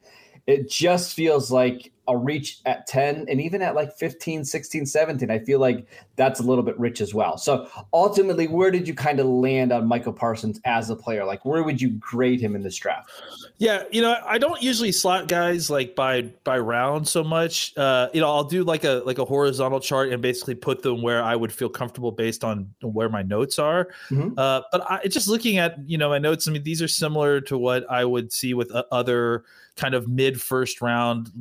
It 0.45 0.69
just 0.69 1.15
feels 1.15 1.49
like 1.51 1.91
a 2.07 2.17
reach 2.17 2.59
at 2.65 2.87
10 2.87 3.25
and 3.29 3.41
even 3.41 3.61
at 3.61 3.75
like 3.75 3.91
15, 3.97 4.45
16, 4.45 4.85
17. 4.85 5.31
I 5.31 5.39
feel 5.39 5.59
like 5.59 5.87
that's 6.15 6.39
a 6.39 6.43
little 6.43 6.63
bit 6.63 6.77
rich 6.79 7.01
as 7.01 7.13
well. 7.13 7.37
So 7.37 7.67
ultimately, 7.93 8.47
where 8.47 8.71
did 8.71 8.87
you 8.87 8.93
kind 8.93 9.19
of 9.19 9.27
land 9.27 9.71
on 9.71 9.87
Micah 9.87 10.11
Parsons 10.11 10.59
as 10.65 10.89
a 10.89 10.95
player? 10.95 11.25
Like, 11.25 11.45
where 11.45 11.63
would 11.63 11.81
you 11.81 11.89
grade 11.91 12.39
him 12.39 12.55
in 12.55 12.63
this 12.63 12.75
draft? 12.75 13.09
Yeah, 13.57 13.83
you 13.91 14.01
know, 14.01 14.17
I 14.25 14.37
don't 14.37 14.61
usually 14.61 14.91
slot 14.91 15.27
guys 15.27 15.69
like 15.69 15.95
by 15.95 16.23
by 16.43 16.59
round 16.59 17.07
so 17.07 17.23
much. 17.23 17.75
Uh, 17.77 18.09
you 18.13 18.19
know, 18.19 18.27
I'll 18.27 18.43
do 18.43 18.63
like 18.63 18.83
a 18.83 19.01
like 19.05 19.17
a 19.17 19.25
horizontal 19.25 19.79
chart 19.79 20.11
and 20.11 20.21
basically 20.21 20.55
put 20.55 20.81
them 20.81 21.01
where 21.01 21.23
I 21.23 21.35
would 21.35 21.53
feel 21.53 21.69
comfortable 21.69 22.11
based 22.11 22.43
on 22.43 22.73
where 22.81 23.07
my 23.07 23.21
notes 23.23 23.57
are. 23.57 23.89
Mhm. 24.09 24.37
Uh, 24.37 24.61
but 24.71 24.91
I, 24.91 25.07
just 25.07 25.27
looking 25.27 25.57
at 25.57 25.77
you 25.87 25.97
know 25.97 26.09
my 26.09 26.19
notes, 26.19 26.47
I 26.47 26.51
mean 26.51 26.63
these 26.63 26.81
are 26.81 26.87
similar 26.87 27.39
to 27.41 27.57
what 27.57 27.89
I 27.89 28.03
would 28.03 28.33
see 28.33 28.53
with 28.53 28.73
uh, 28.75 28.83
other 28.91 29.45
kind 29.75 29.93
of 29.93 30.07
mid 30.07 30.41
first 30.41 30.81
round, 30.81 31.31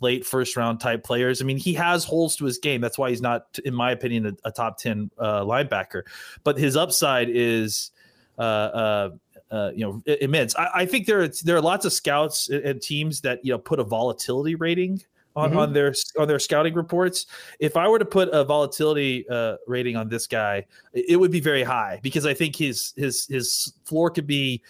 late 0.00 0.13
first 0.22 0.56
round 0.56 0.80
type 0.80 1.02
players. 1.04 1.42
I 1.42 1.44
mean, 1.44 1.56
he 1.56 1.74
has 1.74 2.04
holes 2.04 2.36
to 2.36 2.44
his 2.44 2.58
game. 2.58 2.80
That's 2.80 2.98
why 2.98 3.10
he's 3.10 3.22
not, 3.22 3.58
in 3.64 3.74
my 3.74 3.90
opinion, 3.90 4.26
a, 4.26 4.48
a 4.48 4.52
top 4.52 4.78
ten 4.78 5.10
uh, 5.18 5.42
linebacker. 5.42 6.02
But 6.44 6.58
his 6.58 6.76
upside 6.76 7.28
is. 7.30 7.90
Uh, 8.38 8.42
uh, 8.42 9.10
uh, 9.50 9.70
you 9.76 9.84
know, 9.84 10.02
immense. 10.20 10.56
I, 10.56 10.68
I 10.74 10.86
think 10.86 11.06
there 11.06 11.22
are 11.22 11.28
there 11.44 11.56
are 11.56 11.60
lots 11.60 11.84
of 11.84 11.92
scouts 11.92 12.48
and- 12.50 12.82
teams 12.82 13.20
that 13.20 13.38
you 13.44 13.52
know 13.52 13.58
put 13.58 13.78
a 13.78 13.84
volatility 13.84 14.56
rating 14.56 15.00
on, 15.36 15.52
Mhm. 15.52 15.56
on 15.58 15.72
their 15.72 15.94
on 16.18 16.26
their 16.26 16.40
scouting 16.40 16.74
reports. 16.74 17.26
If 17.60 17.76
I 17.76 17.86
were 17.86 18.00
to 18.00 18.04
put 18.04 18.30
a 18.32 18.42
volatility 18.42 19.24
uh, 19.28 19.56
rating 19.68 19.94
on 19.94 20.08
this 20.08 20.26
guy, 20.26 20.66
it 20.92 21.04
it 21.10 21.16
would 21.16 21.30
be 21.30 21.38
very 21.38 21.62
high 21.62 22.00
because 22.02 22.26
I 22.26 22.34
think 22.34 22.56
his 22.56 22.92
his 22.96 23.26
his 23.26 23.72
floor 23.84 24.10
could 24.10 24.26
be 24.26 24.62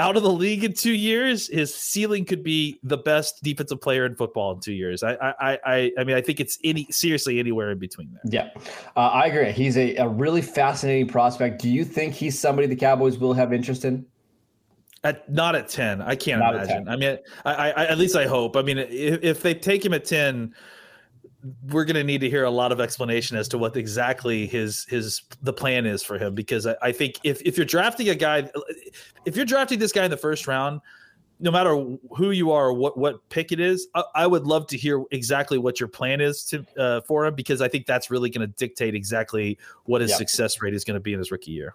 out 0.00 0.16
of 0.16 0.22
the 0.22 0.32
league 0.32 0.64
in 0.64 0.72
two 0.72 0.94
years. 0.94 1.46
His 1.48 1.74
ceiling 1.74 2.24
could 2.24 2.42
be 2.42 2.80
the 2.82 2.96
best 2.96 3.42
defensive 3.42 3.80
player 3.80 4.06
in 4.06 4.16
football 4.16 4.52
in 4.52 4.60
two 4.60 4.72
years. 4.72 5.02
I 5.02 5.12
I 5.12 5.58
I, 5.64 5.92
I 5.98 6.04
mean 6.04 6.16
I 6.16 6.22
think 6.22 6.40
it's 6.40 6.58
any 6.64 6.86
seriously 6.90 7.38
anywhere 7.38 7.70
in 7.70 7.78
between 7.78 8.10
there. 8.12 8.22
Yeah, 8.24 8.62
uh, 8.96 9.00
I 9.00 9.26
agree. 9.26 9.52
He's 9.52 9.76
a, 9.76 9.96
a 9.96 10.08
really 10.08 10.42
fascinating 10.42 11.06
prospect. 11.06 11.60
Do 11.60 11.68
you 11.68 11.84
think 11.84 12.14
he's 12.14 12.38
somebody 12.38 12.66
the 12.66 12.76
Cowboys 12.76 13.18
will 13.18 13.34
have 13.34 13.52
interest 13.52 13.84
in? 13.84 14.06
At 15.04 15.30
not 15.30 15.54
at 15.54 15.68
ten, 15.68 16.02
I 16.02 16.14
can't 16.14 16.40
Not 16.40 16.54
imagine. 16.54 16.88
I 16.88 16.96
mean, 16.96 17.18
I, 17.44 17.70
I 17.70 17.86
at 17.86 17.98
least 17.98 18.16
I 18.16 18.26
hope. 18.26 18.56
I 18.56 18.62
mean, 18.62 18.78
if, 18.78 19.22
if 19.22 19.42
they 19.42 19.54
take 19.54 19.84
him 19.84 19.94
at 19.94 20.04
ten, 20.04 20.54
we're 21.68 21.84
going 21.84 21.96
to 21.96 22.04
need 22.04 22.20
to 22.20 22.30
hear 22.30 22.44
a 22.44 22.50
lot 22.50 22.72
of 22.72 22.80
explanation 22.80 23.36
as 23.36 23.48
to 23.48 23.58
what 23.58 23.76
exactly 23.76 24.46
his 24.46 24.84
his 24.88 25.22
the 25.42 25.52
plan 25.52 25.86
is 25.86 26.02
for 26.02 26.18
him. 26.18 26.34
Because 26.34 26.66
I, 26.66 26.76
I 26.82 26.92
think 26.92 27.18
if 27.24 27.40
if 27.42 27.56
you're 27.56 27.66
drafting 27.66 28.08
a 28.08 28.14
guy, 28.14 28.50
if 29.24 29.36
you're 29.36 29.46
drafting 29.46 29.78
this 29.78 29.92
guy 29.92 30.04
in 30.04 30.10
the 30.10 30.16
first 30.16 30.46
round, 30.46 30.80
no 31.38 31.50
matter 31.50 31.74
who 32.16 32.30
you 32.30 32.50
are 32.50 32.66
or 32.66 32.72
what 32.74 32.98
what 32.98 33.26
pick 33.30 33.52
it 33.52 33.60
is, 33.60 33.88
I, 33.94 34.04
I 34.14 34.26
would 34.26 34.44
love 34.44 34.66
to 34.68 34.76
hear 34.76 35.02
exactly 35.10 35.56
what 35.58 35.80
your 35.80 35.88
plan 35.88 36.20
is 36.20 36.44
to 36.46 36.64
uh, 36.78 37.00
for 37.02 37.24
him 37.26 37.34
because 37.34 37.62
I 37.62 37.68
think 37.68 37.86
that's 37.86 38.10
really 38.10 38.28
going 38.28 38.46
to 38.46 38.54
dictate 38.56 38.94
exactly 38.94 39.58
what 39.84 40.02
his 40.02 40.10
Yeah. 40.10 40.16
success 40.16 40.60
rate 40.60 40.74
is 40.74 40.84
going 40.84 40.94
to 40.94 41.00
be 41.00 41.12
in 41.12 41.18
his 41.18 41.30
rookie 41.30 41.52
year. 41.52 41.74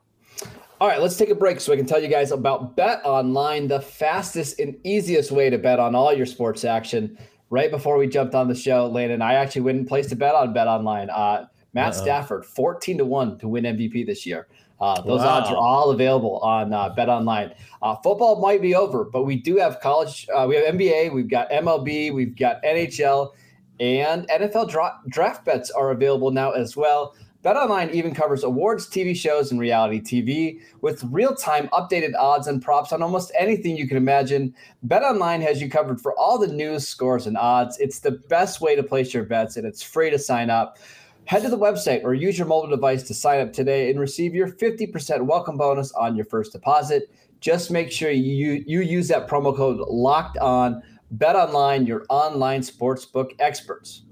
All 0.82 0.90
right, 0.90 1.02
let's 1.02 1.16
take 1.16 1.30
a 1.30 1.36
break 1.36 1.62
so 1.62 1.72
I 1.72 1.78
can 1.78 1.86
tell 1.86 2.02
you 2.02 2.10
guys 2.10 2.32
about 2.32 2.76
Bet 2.76 3.02
Online, 3.06 3.68
the 3.68 3.80
fastest 3.80 4.60
and 4.60 4.76
easiest 4.84 5.32
way 5.32 5.50
to 5.50 5.58
bet 5.58 5.80
on 5.80 5.96
all 5.96 6.14
your 6.14 6.26
sports 6.26 6.66
action. 6.66 7.18
Right 7.50 7.70
before 7.72 7.98
we 7.98 8.08
jumped 8.08 8.34
on 8.36 8.48
the 8.48 8.56
show, 8.56 8.88
Landon, 8.88 9.22
I 9.22 9.36
actually 9.36 9.62
went 9.62 9.78
and 9.78 9.88
placed 9.88 10.12
a 10.12 10.16
bet 10.16 10.36
on 10.36 10.52
Bet 10.54 10.68
Online. 10.68 11.10
Uh, 11.10 11.46
Matt 11.74 11.94
Uh-oh. 11.94 12.04
Stafford, 12.04 12.46
14 12.46 12.98
to 13.00 13.06
1 13.06 13.38
to 13.40 13.48
win 13.48 13.66
MVP 13.66 14.06
this 14.06 14.26
year. 14.26 14.48
Uh, 14.82 15.00
those 15.02 15.22
Wow. 15.22 15.28
odds 15.40 15.50
are 15.50 15.56
all 15.56 15.92
available 15.92 16.38
on 16.40 16.74
uh, 16.74 16.90
Bet 16.90 17.08
Online. 17.08 17.54
Uh, 17.82 17.96
football 17.98 18.42
might 18.42 18.62
be 18.62 18.76
over, 18.76 19.04
but 19.06 19.24
we 19.24 19.36
do 19.36 19.58
have 19.58 19.80
college. 19.80 20.28
Uh, 20.36 20.46
we 20.50 20.56
have 20.56 20.66
NBA, 20.66 21.14
we've 21.14 21.30
got 21.30 21.50
MLB, 21.50 22.14
we've 22.14 22.36
got 22.36 22.62
NHL, 22.64 23.32
and 23.80 24.28
NFL 24.30 24.70
dra- 24.70 25.00
draft 25.10 25.46
bets 25.46 25.70
are 25.72 25.92
available 25.92 26.32
now 26.32 26.52
as 26.52 26.76
well. 26.76 27.16
BetOnline 27.46 27.92
even 27.92 28.16
covers 28.16 28.44
awards, 28.44 28.90
TV 28.90 29.16
shows, 29.16 29.52
and 29.52 29.60
reality 29.60 30.02
TV 30.02 30.62
with 30.82 31.04
real-time 31.12 31.68
updated 31.68 32.16
odds 32.18 32.48
and 32.48 32.60
props 32.60 32.92
on 32.92 33.04
almost 33.04 33.32
anything 33.38 33.78
you 33.78 33.88
can 33.88 33.98
imagine. 33.98 34.56
BetOnline 34.88 35.44
has 35.44 35.62
you 35.62 35.70
covered 35.70 36.02
for 36.02 36.18
all 36.18 36.40
the 36.40 36.48
news, 36.48 36.88
scores, 36.88 37.28
and 37.28 37.38
odds. 37.38 37.78
It's 37.78 38.00
the 38.00 38.14
best 38.30 38.62
way 38.62 38.76
to 38.76 38.82
place 38.82 39.14
your 39.14 39.26
bets, 39.26 39.58
and 39.58 39.68
it's 39.68 39.84
free 39.84 40.10
to 40.10 40.18
sign 40.18 40.50
up. 40.50 40.80
Head 41.26 41.44
to 41.44 41.50
the 41.50 41.58
website 41.58 42.04
or 42.04 42.16
use 42.16 42.36
your 42.36 42.48
mobile 42.48 42.70
device 42.70 43.04
to 43.04 43.14
sign 43.14 43.42
up 43.42 43.54
today 43.54 43.92
and 43.92 44.00
receive 44.00 44.34
your 44.34 44.48
50% 44.48 45.22
welcome 45.28 45.56
bonus 45.56 45.92
on 45.92 46.16
your 46.16 46.26
first 46.26 46.52
deposit. 46.52 47.12
Just 47.42 47.70
make 47.70 47.92
sure 47.92 48.10
you 48.10 48.64
you 48.66 48.82
use 48.82 49.08
that 49.10 49.28
promo 49.28 49.56
code 49.56 49.78
locked 49.88 50.40
on. 50.40 50.82
Bet 51.12 51.36
online, 51.36 51.86
your 51.86 52.08
online 52.10 52.62
sportsbook 52.62 53.34
experts. 53.38 54.05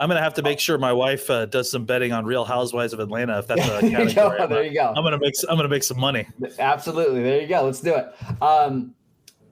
I'm 0.00 0.08
gonna 0.08 0.22
have 0.22 0.34
to 0.34 0.42
make 0.42 0.60
sure 0.60 0.78
my 0.78 0.92
wife 0.92 1.28
uh, 1.30 1.46
does 1.46 1.70
some 1.70 1.84
betting 1.84 2.12
on 2.12 2.24
Real 2.24 2.44
Housewives 2.44 2.92
of 2.92 3.00
Atlanta. 3.00 3.38
If 3.38 3.46
that's 3.46 3.66
a 3.66 3.80
there 3.88 4.08
you 4.08 4.14
go. 4.14 4.46
There 4.46 4.62
you 4.64 4.74
go. 4.74 4.92
I'm 4.96 5.02
gonna 5.02 5.18
make 5.18 5.34
I'm 5.48 5.56
gonna 5.56 5.68
make 5.68 5.82
some 5.84 5.98
money. 5.98 6.26
Absolutely. 6.58 7.22
There 7.22 7.40
you 7.40 7.48
go. 7.48 7.62
Let's 7.64 7.80
do 7.80 7.94
it. 7.94 8.42
Um, 8.42 8.94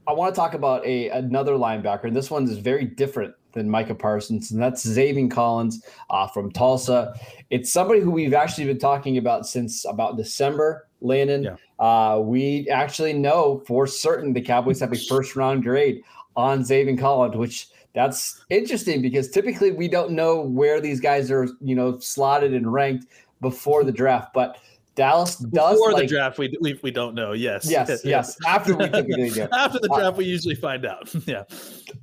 I 0.08 0.12
want 0.12 0.34
to 0.34 0.38
talk 0.38 0.54
about 0.54 0.84
a 0.86 1.08
another 1.10 1.52
linebacker, 1.54 2.04
and 2.04 2.14
this 2.16 2.30
one 2.30 2.44
is 2.44 2.58
very 2.58 2.84
different 2.84 3.34
than 3.52 3.68
Micah 3.68 3.94
Parsons, 3.94 4.50
and 4.52 4.62
that's 4.62 4.84
Zaven 4.86 5.30
Collins 5.30 5.84
uh, 6.10 6.26
from 6.28 6.50
Tulsa. 6.52 7.14
It's 7.50 7.72
somebody 7.72 8.00
who 8.00 8.10
we've 8.10 8.34
actually 8.34 8.66
been 8.66 8.78
talking 8.78 9.16
about 9.18 9.46
since 9.46 9.84
about 9.84 10.16
December. 10.16 10.82
Landon, 11.02 11.42
Yeah. 11.44 11.56
uh, 11.78 12.18
we 12.20 12.68
actually 12.70 13.12
know 13.12 13.62
for 13.66 13.86
certain 13.86 14.32
the 14.32 14.40
Cowboys 14.40 14.80
have 14.80 14.92
a 14.92 14.96
first 15.08 15.36
round 15.36 15.62
grade 15.62 16.02
on 16.34 16.60
Zaven 16.62 16.98
Collins, 16.98 17.36
which 17.36 17.68
that's 17.96 18.44
interesting 18.50 19.00
because 19.00 19.30
typically 19.30 19.72
we 19.72 19.88
don't 19.88 20.10
know 20.12 20.42
where 20.42 20.82
these 20.82 21.00
guys 21.00 21.30
are, 21.30 21.48
you 21.62 21.74
know, 21.74 21.98
slotted 21.98 22.52
and 22.52 22.70
ranked 22.70 23.06
before 23.40 23.84
the 23.84 23.90
draft, 23.90 24.34
but 24.34 24.58
Dallas 24.96 25.36
does 25.36 25.74
Before 25.74 25.92
like, 25.92 26.08
the 26.08 26.14
draft, 26.14 26.38
we, 26.38 26.56
we 26.60 26.78
we 26.82 26.90
don't 26.90 27.14
know. 27.14 27.32
Yes, 27.32 27.70
Yes, 27.70 28.00
yes. 28.04 28.36
After 28.46 28.74
we 28.74 28.84
typically 28.88 29.30
do. 29.34 29.48
After 29.52 29.78
the 29.78 29.90
Uh, 29.92 29.98
draft, 29.98 30.16
we 30.16 30.24
usually 30.24 30.54
find 30.54 30.86
out. 30.86 31.14
yeah. 31.26 31.44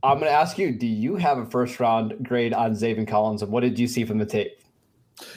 I'm 0.03 0.19
going 0.19 0.29
to 0.31 0.35
ask 0.35 0.57
you: 0.57 0.71
Do 0.77 0.85
you 0.87 1.15
have 1.15 1.37
a 1.39 1.45
first 1.45 1.79
round 1.79 2.23
grade 2.23 2.53
on 2.53 2.73
Zaven 2.73 3.07
Collins, 3.07 3.41
and 3.41 3.51
what 3.51 3.61
did 3.61 3.79
you 3.79 3.87
see 3.87 4.05
from 4.05 4.19
the 4.19 4.25
tape? 4.25 4.59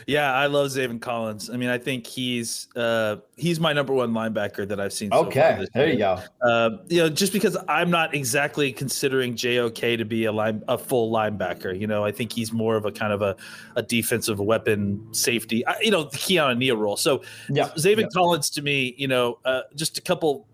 Yeah, 0.06 0.32
I 0.32 0.46
love 0.46 0.68
Zaven 0.68 1.00
Collins. 1.00 1.50
I 1.50 1.56
mean, 1.56 1.68
I 1.68 1.78
think 1.78 2.06
he's 2.06 2.68
uh, 2.76 3.16
he's 3.36 3.60
my 3.60 3.72
number 3.72 3.92
one 3.92 4.12
linebacker 4.12 4.66
that 4.68 4.80
I've 4.80 4.92
seen. 4.92 5.10
so 5.10 5.18
far 5.18 5.26
Okay, 5.26 5.66
there 5.74 5.88
you 5.88 5.98
go. 5.98 6.20
Uh, 6.42 6.70
you 6.88 7.02
know, 7.02 7.08
just 7.08 7.32
because 7.32 7.56
I'm 7.68 7.90
not 7.90 8.14
exactly 8.14 8.72
considering 8.72 9.34
JOK 9.34 9.98
to 9.98 10.04
be 10.04 10.24
a 10.24 10.32
line 10.32 10.62
a 10.68 10.78
full 10.78 11.12
linebacker. 11.12 11.78
You 11.78 11.86
know, 11.86 12.04
I 12.04 12.12
think 12.12 12.32
he's 12.32 12.52
more 12.52 12.76
of 12.76 12.84
a 12.84 12.92
kind 12.92 13.12
of 13.12 13.22
a, 13.22 13.36
a 13.76 13.82
defensive 13.82 14.40
weapon 14.40 15.06
safety. 15.12 15.66
I, 15.66 15.80
you 15.80 15.90
know, 15.90 16.04
the 16.04 16.16
Keanu 16.16 16.56
Neal 16.56 16.76
role. 16.76 16.96
So 16.96 17.22
Yeah, 17.50 17.68
Zaven 17.76 18.02
yeah. 18.02 18.06
Collins 18.14 18.50
to 18.50 18.62
me, 18.62 18.94
you 18.96 19.08
know, 19.08 19.38
uh, 19.44 19.62
just 19.74 19.98
a 19.98 20.02
couple. 20.02 20.46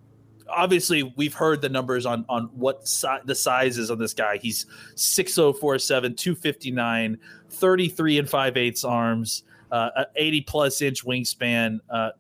Obviously, 0.52 1.02
we've 1.16 1.35
heard 1.35 1.61
the 1.61 1.68
numbers 1.68 2.06
on 2.06 2.25
on 2.28 2.50
what 2.54 2.87
si- 2.87 3.06
the 3.25 3.35
size 3.35 3.78
is 3.78 3.90
on 3.90 3.99
this 3.99 4.14
guy. 4.14 4.38
He's 4.38 4.66
6047, 4.94 6.14
259, 6.14 7.18
33 7.50 8.18
and 8.18 8.28
5 8.28 8.56
eighths 8.56 8.85
arms, 8.85 9.44
uh, 9.71 10.04
80 10.16 10.40
plus 10.42 10.82
inch 10.82 11.04
wingspan. 11.04 11.80
Uh, 11.88 12.11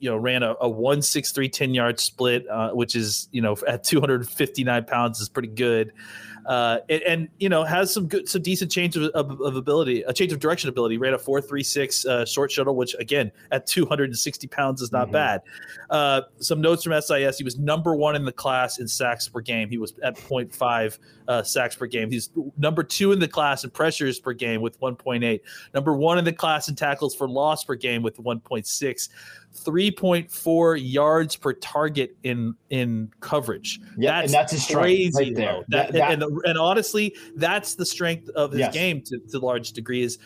you 0.00 0.10
know, 0.10 0.16
ran 0.16 0.42
a, 0.42 0.54
a 0.60 0.68
163 0.68 1.48
10 1.48 1.72
yard 1.72 1.98
split, 1.98 2.46
uh, 2.48 2.70
which 2.72 2.94
is, 2.94 3.28
you 3.32 3.40
know, 3.40 3.56
at 3.66 3.84
259 3.84 4.84
pounds 4.84 5.20
is 5.20 5.30
pretty 5.30 5.48
good. 5.48 5.92
Uh, 6.46 6.78
and, 6.88 7.02
and, 7.02 7.28
you 7.38 7.48
know, 7.48 7.64
has 7.64 7.92
some 7.92 8.06
good, 8.06 8.28
some 8.28 8.42
decent 8.42 8.70
change 8.70 8.96
of, 8.96 9.04
of, 9.14 9.40
of 9.40 9.56
ability, 9.56 10.02
a 10.02 10.12
change 10.12 10.32
of 10.32 10.40
direction 10.40 10.68
ability. 10.68 10.98
Ran 10.98 11.14
a 11.14 11.18
436 11.18 12.04
uh, 12.06 12.24
short 12.24 12.50
shuttle, 12.52 12.76
which 12.76 12.94
again, 12.98 13.32
at 13.50 13.66
260 13.66 14.46
pounds 14.48 14.82
is 14.82 14.92
not 14.92 15.08
Mhm. 15.08 15.12
bad. 15.12 15.42
Uh, 15.90 16.20
some 16.38 16.60
notes 16.60 16.84
from 16.84 16.92
SIS. 16.92 17.38
He 17.38 17.44
was 17.44 17.58
number 17.58 17.94
one 17.94 18.14
in 18.16 18.24
the 18.24 18.32
class 18.32 18.78
in 18.78 18.86
sacks 18.88 19.28
per 19.28 19.40
game. 19.40 19.68
He 19.70 19.78
was 19.78 19.94
at 20.02 20.16
0.5 20.16 20.98
uh, 21.28 21.42
sacks 21.42 21.74
per 21.74 21.86
game. 21.86 22.10
He's 22.10 22.30
number 22.58 22.82
two 22.82 23.12
in 23.12 23.18
the 23.18 23.28
class 23.28 23.64
in 23.64 23.70
pressures 23.70 24.20
per 24.20 24.32
game 24.34 24.60
with 24.60 24.78
1.8. 24.80 25.40
Number 25.72 25.96
one 25.96 26.18
in 26.18 26.24
the 26.24 26.32
class 26.32 26.68
in 26.68 26.74
tackles 26.74 27.14
for 27.14 27.28
loss 27.28 27.64
per 27.64 27.74
game 27.74 28.02
with 28.02 28.18
1.6. 28.18 29.08
3.4 29.54 30.78
yards 30.82 31.36
per 31.36 31.52
target 31.54 32.16
in 32.22 32.54
in 32.70 33.10
coverage. 33.20 33.80
Yeah, 33.96 34.20
and 34.20 34.30
that's 34.30 34.52
his 34.52 34.66
crazy 34.66 35.12
right 35.16 35.34
there. 35.34 35.52
low. 35.54 35.64
That, 35.68 35.92
That- 35.92 36.10
and, 36.12 36.22
and, 36.22 36.40
and 36.44 36.58
honestly, 36.58 37.14
that's 37.36 37.74
the 37.74 37.86
strength 37.86 38.28
of 38.30 38.52
his 38.52 38.60
Yes. 38.60 38.74
game 38.74 39.00
to, 39.02 39.18
to 39.30 39.38
large 39.38 39.72
degree. 39.72 40.02
Is 40.02 40.18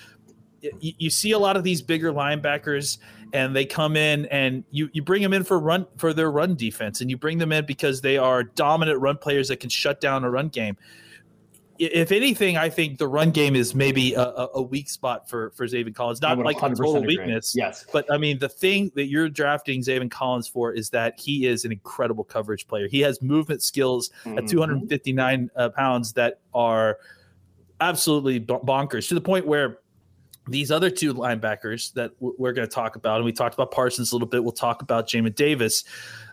you, 0.81 0.93
you 0.99 1.11
see 1.11 1.33
a 1.33 1.39
lot 1.39 1.57
of 1.57 1.65
these 1.65 1.83
bigger 1.83 2.13
linebackers 2.13 2.99
and 3.33 3.55
they 3.55 3.65
come 3.65 3.97
in 3.97 4.27
and 4.27 4.65
you 4.71 4.89
you 4.93 5.03
bring 5.03 5.23
them 5.23 5.33
in 5.33 5.45
for 5.45 5.59
run 5.59 5.87
for 5.99 6.13
their 6.13 6.31
run 6.31 6.55
defense 6.57 7.01
and 7.01 7.11
you 7.11 7.17
bring 7.17 7.39
them 7.39 7.53
in 7.53 7.65
because 7.67 8.01
they 8.01 8.17
are 8.17 8.43
dominant 8.43 9.01
run 9.01 9.17
players 9.19 9.49
that 9.49 9.61
can 9.61 9.71
shut 9.71 10.01
down 10.01 10.25
a 10.25 10.31
run 10.31 10.49
game. 10.49 10.77
If 11.79 12.11
anything, 12.13 12.57
I 12.57 12.69
think 12.71 12.99
the 12.99 13.07
run 13.07 13.31
game 13.31 13.55
is 13.55 13.75
maybe 13.75 14.15
a, 14.15 14.23
a- 14.55 14.63
weak 14.63 14.91
spot 14.91 15.29
for 15.31 15.51
for 15.51 15.67
Zaven 15.67 15.95
Collins. 15.95 16.21
Not 16.21 16.37
like 16.39 16.57
a 16.57 16.61
total 16.71 16.97
agree. 16.97 17.17
weakness, 17.19 17.55
Yes. 17.57 17.87
but 17.93 18.05
I 18.13 18.19
mean, 18.19 18.39
the 18.41 18.49
thing 18.49 18.91
that 18.97 19.07
you're 19.07 19.29
drafting 19.29 19.81
Zaven 19.83 20.11
Collins 20.11 20.49
for 20.49 20.73
is 20.73 20.91
that 20.91 21.19
he 21.21 21.47
is 21.47 21.65
an 21.65 21.71
incredible 21.73 22.25
coverage 22.25 22.67
player. 22.67 22.89
He 22.89 23.01
has 23.01 23.23
movement 23.23 23.63
skills 23.63 24.11
at 24.27 24.45
Mhm. 24.45 24.51
259 24.51 25.51
uh, 25.55 25.69
pounds 25.71 26.15
that 26.15 26.41
are 26.53 26.99
absolutely 27.81 28.41
bonkers 28.41 29.09
to 29.09 29.15
the 29.15 29.21
point 29.21 29.47
where 29.47 29.79
these 30.49 30.71
other 30.71 30.91
two 30.91 31.13
linebackers 31.15 31.93
that 31.93 32.11
we're 32.21 32.53
going 32.53 32.67
to 32.67 32.75
talk 32.75 32.97
about, 32.97 33.17
and 33.17 33.25
we 33.25 33.33
talked 33.33 33.55
about 33.55 33.71
Parsons 33.71 34.13
a 34.13 34.15
little 34.15 34.27
bit. 34.27 34.43
We'll 34.43 34.53
talk 34.53 34.81
about 34.83 35.07
Jamin 35.07 35.35
Davis. 35.35 35.85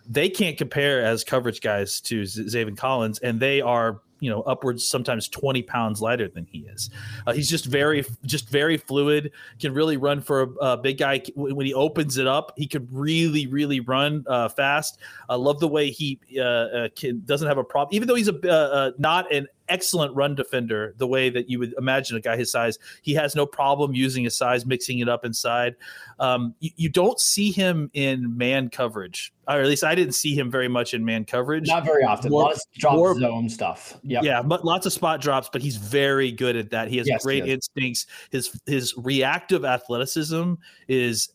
They 0.07 0.29
can't 0.29 0.57
compare 0.57 1.03
as 1.03 1.23
coverage 1.23 1.59
guys 1.61 1.99
to 2.01 2.25
Z- 2.25 2.45
Zaven 2.45 2.77
Collins, 2.77 3.19
and 3.19 3.39
they 3.41 3.59
are 3.59 3.99
you 4.19 4.29
know 4.29 4.41
upwards 4.43 4.87
sometimes 4.87 5.27
20 5.29 5.61
pounds 5.63 6.01
lighter 6.01 6.27
than 6.27 6.45
he 6.45 6.59
is. 6.59 6.89
Uh, 7.27 7.33
he's 7.33 7.49
just 7.49 7.65
very 7.65 8.05
just 8.25 8.49
very 8.49 8.77
fluid 8.77 9.31
can 9.59 9.73
really 9.73 9.97
run 9.97 10.21
for 10.21 10.41
a, 10.41 10.47
a 10.61 10.77
big 10.77 10.97
guy. 10.97 11.21
When 11.35 11.65
he 11.65 11.73
opens 11.73 12.17
it 12.17 12.27
up 12.27 12.53
he 12.55 12.67
could 12.67 12.87
really 12.91 13.47
really 13.47 13.79
run 13.79 14.23
uh, 14.27 14.49
fast. 14.49 14.99
I 15.29 15.35
love 15.35 15.59
the 15.59 15.67
way 15.67 15.89
he 15.89 16.19
uh, 16.37 16.41
uh, 16.41 16.89
can, 16.95 17.21
doesn't 17.25 17.47
have 17.47 17.57
a 17.57 17.63
problem 17.63 17.95
even 17.95 18.07
though 18.07 18.15
he's 18.15 18.29
a 18.29 18.35
uh, 18.43 18.75
uh, 18.75 18.91
not 18.97 19.31
an 19.31 19.47
excellent 19.69 20.15
run 20.15 20.35
defender 20.35 20.93
the 20.97 21.07
way 21.07 21.29
that 21.29 21.49
you 21.49 21.57
would 21.59 21.73
imagine 21.77 22.15
a 22.17 22.19
guy 22.21 22.37
his 22.37 22.51
size 22.51 22.77
he 23.01 23.13
has 23.13 23.35
no 23.35 23.45
problem 23.45 23.93
using 23.93 24.23
his 24.23 24.35
size 24.37 24.65
mixing 24.65 24.99
it 24.99 25.09
up 25.09 25.25
inside 25.25 25.75
um, 26.19 26.53
you, 26.59 26.69
you 26.75 26.89
don't 26.89 27.19
see 27.19 27.51
him 27.51 27.89
in 27.93 28.37
man 28.37 28.69
coverage 28.69 29.33
or 29.47 29.59
at 29.59 29.65
least 29.67 29.83
i 29.83 29.95
didn't 29.95 30.13
see 30.13 30.35
him 30.35 30.49
very 30.51 30.67
much 30.67 30.93
in 30.93 31.03
man 31.03 31.25
coverage 31.25 31.67
Not 31.67 31.85
very 31.85 32.03
often. 32.03 32.31
More- 32.31 32.41
a 32.41 32.45
lot 32.45 32.53
of 32.55 32.61
drop 32.77 32.95
more- 32.95 33.19
zone 33.19 33.49
stuff. 33.49 33.97
Yep. 34.03 34.23
yeah, 34.23 34.41
but 34.41 34.63
lots 34.65 34.85
of 34.85 34.93
spot 34.93 35.21
drops, 35.21 35.49
but 35.51 35.61
he's 35.61 35.77
very 35.77 36.31
good 36.31 36.55
at 36.55 36.69
that. 36.71 36.87
He 36.89 36.97
has 36.97 37.07
Yes, 37.07 37.23
great 37.23 37.43
is. 37.45 37.53
instincts. 37.53 38.05
His 38.31 38.59
his 38.65 38.93
reactive 38.97 39.65
athleticism 39.65 40.53
is 40.87 41.29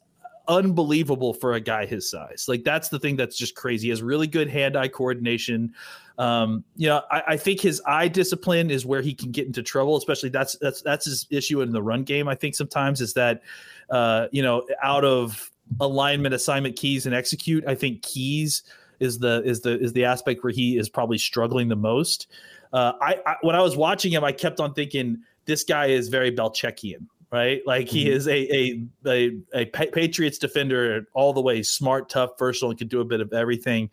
unbelievable 0.48 1.32
for 1.34 1.54
a 1.54 1.60
guy 1.60 1.86
his 1.86 2.10
size. 2.10 2.46
Like 2.48 2.64
that's 2.64 2.88
the 2.88 2.98
thing 2.98 3.16
that's 3.16 3.36
just 3.36 3.54
crazy. 3.54 3.86
He 3.86 3.90
has 3.90 4.02
really 4.02 4.26
good 4.26 4.48
hand-eye 4.48 4.88
coordination. 4.88 5.72
Um, 6.20 6.64
you 6.76 6.86
know, 6.86 7.00
I, 7.10 7.22
I 7.28 7.36
think 7.38 7.60
his 7.60 7.80
eye 7.86 8.06
discipline 8.06 8.70
is 8.70 8.84
where 8.84 9.00
he 9.00 9.14
can 9.14 9.30
get 9.30 9.46
into 9.46 9.62
trouble, 9.62 9.96
especially 9.96 10.28
that's 10.28 10.54
that's 10.60 10.82
that's 10.82 11.06
his 11.06 11.26
issue 11.30 11.62
in 11.62 11.72
the 11.72 11.82
run 11.82 12.02
game. 12.02 12.28
I 12.28 12.34
think 12.34 12.54
sometimes 12.54 13.00
is 13.00 13.14
that 13.14 13.40
uh, 13.88 14.26
you 14.30 14.42
know, 14.42 14.66
out 14.82 15.02
of 15.04 15.50
alignment, 15.80 16.34
assignment 16.34 16.76
keys, 16.76 17.06
and 17.06 17.14
execute, 17.14 17.64
I 17.66 17.74
think 17.74 18.02
keys 18.02 18.64
is 18.98 19.18
the 19.18 19.42
is 19.46 19.62
the 19.62 19.80
is 19.80 19.94
the 19.94 20.04
aspect 20.04 20.44
where 20.44 20.52
he 20.52 20.76
is 20.76 20.90
probably 20.90 21.16
struggling 21.16 21.68
the 21.68 21.76
most. 21.76 22.26
Uh, 22.70 22.92
I, 23.00 23.18
I 23.24 23.36
when 23.40 23.56
I 23.56 23.62
was 23.62 23.74
watching 23.74 24.12
him, 24.12 24.22
I 24.22 24.32
kept 24.32 24.60
on 24.60 24.74
thinking 24.74 25.22
this 25.46 25.64
guy 25.64 25.86
is 25.86 26.08
very 26.08 26.30
Belichickian, 26.30 27.06
right? 27.32 27.62
Like 27.66 27.88
he 27.88 28.04
Mhm. 28.04 28.10
is 28.10 28.28
a 28.28 28.54
a 28.54 28.84
a, 29.06 29.38
a 29.54 29.64
Pa- 29.66 29.90
Patriots 29.90 30.36
defender 30.36 31.06
all 31.14 31.32
the 31.32 31.40
way, 31.40 31.62
smart, 31.62 32.10
tough, 32.10 32.32
versatile, 32.38 32.68
and 32.68 32.78
can 32.78 32.88
do 32.88 33.00
a 33.00 33.06
bit 33.06 33.22
of 33.22 33.32
everything. 33.32 33.88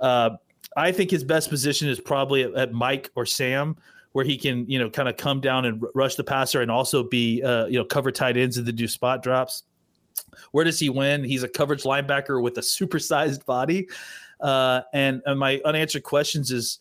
Uh, 0.00 0.30
I 0.76 0.92
think 0.92 1.10
his 1.10 1.24
best 1.24 1.48
position 1.48 1.88
is 1.88 1.98
probably 1.98 2.42
at, 2.44 2.54
at 2.54 2.72
Mike 2.72 3.10
or 3.16 3.26
Sam, 3.26 3.76
where 4.12 4.24
he 4.24 4.36
can 4.36 4.68
you 4.68 4.78
know 4.78 4.88
kind 4.90 5.08
of 5.08 5.16
come 5.16 5.40
down 5.40 5.64
and 5.64 5.82
r- 5.82 5.90
rush 5.94 6.14
the 6.14 6.24
passer 6.24 6.62
and 6.62 6.70
also 6.70 7.02
be 7.02 7.42
uh, 7.42 7.66
you 7.66 7.78
know 7.78 7.84
cover 7.84 8.12
tight 8.12 8.36
ends 8.36 8.56
and 8.56 8.66
to 8.66 8.72
do 8.72 8.86
spot 8.86 9.22
drops. 9.22 9.64
Where 10.52 10.64
does 10.64 10.78
he 10.78 10.88
win? 10.88 11.24
He's 11.24 11.42
a 11.42 11.48
coverage 11.48 11.82
linebacker 11.82 12.42
with 12.42 12.58
a 12.58 12.62
supersized 12.62 13.44
body. 13.44 13.88
Uh, 14.40 14.82
and, 14.92 15.22
and 15.26 15.38
my 15.38 15.60
unanswered 15.64 16.02
questions 16.02 16.50
is, 16.50 16.78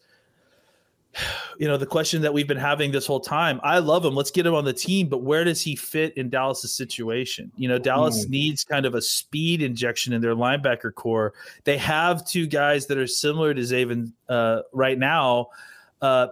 you 1.58 1.68
know, 1.68 1.78
the 1.78 1.86
question 1.86 2.22
that 2.22 2.34
we've 2.34 2.48
been 2.48 2.58
having 2.58 2.92
this 2.92 3.06
whole 3.06 3.20
time. 3.20 3.60
I 3.64 3.80
love 3.80 4.04
him. 4.06 4.16
Let's 4.16 4.32
get 4.32 4.46
him 4.46 4.54
on 4.54 4.66
the 4.66 4.74
team, 4.74 5.08
but 5.08 5.20
where 5.24 5.44
does 5.44 5.62
he 5.62 5.76
fit 5.76 6.16
in 6.18 6.30
Dallas's 6.30 6.74
situation? 6.76 7.52
You 7.56 7.68
know, 7.70 7.78
Dallas 7.78 8.26
Mm. 8.26 8.30
needs 8.30 8.64
kind 8.64 8.86
of 8.86 8.96
a 8.96 9.02
speed 9.02 9.62
injection 9.62 10.14
in 10.14 10.22
their 10.22 10.36
linebacker 10.36 10.94
core. 10.94 11.34
They 11.64 11.78
have 11.78 12.28
two 12.28 12.48
guys 12.48 12.86
that 12.88 12.98
are 12.98 13.08
similar 13.08 13.54
to 13.54 13.62
Zaven 13.62 14.12
uh, 14.30 14.62
right 14.74 14.98
now. 15.00 15.48
Uh, 16.02 16.28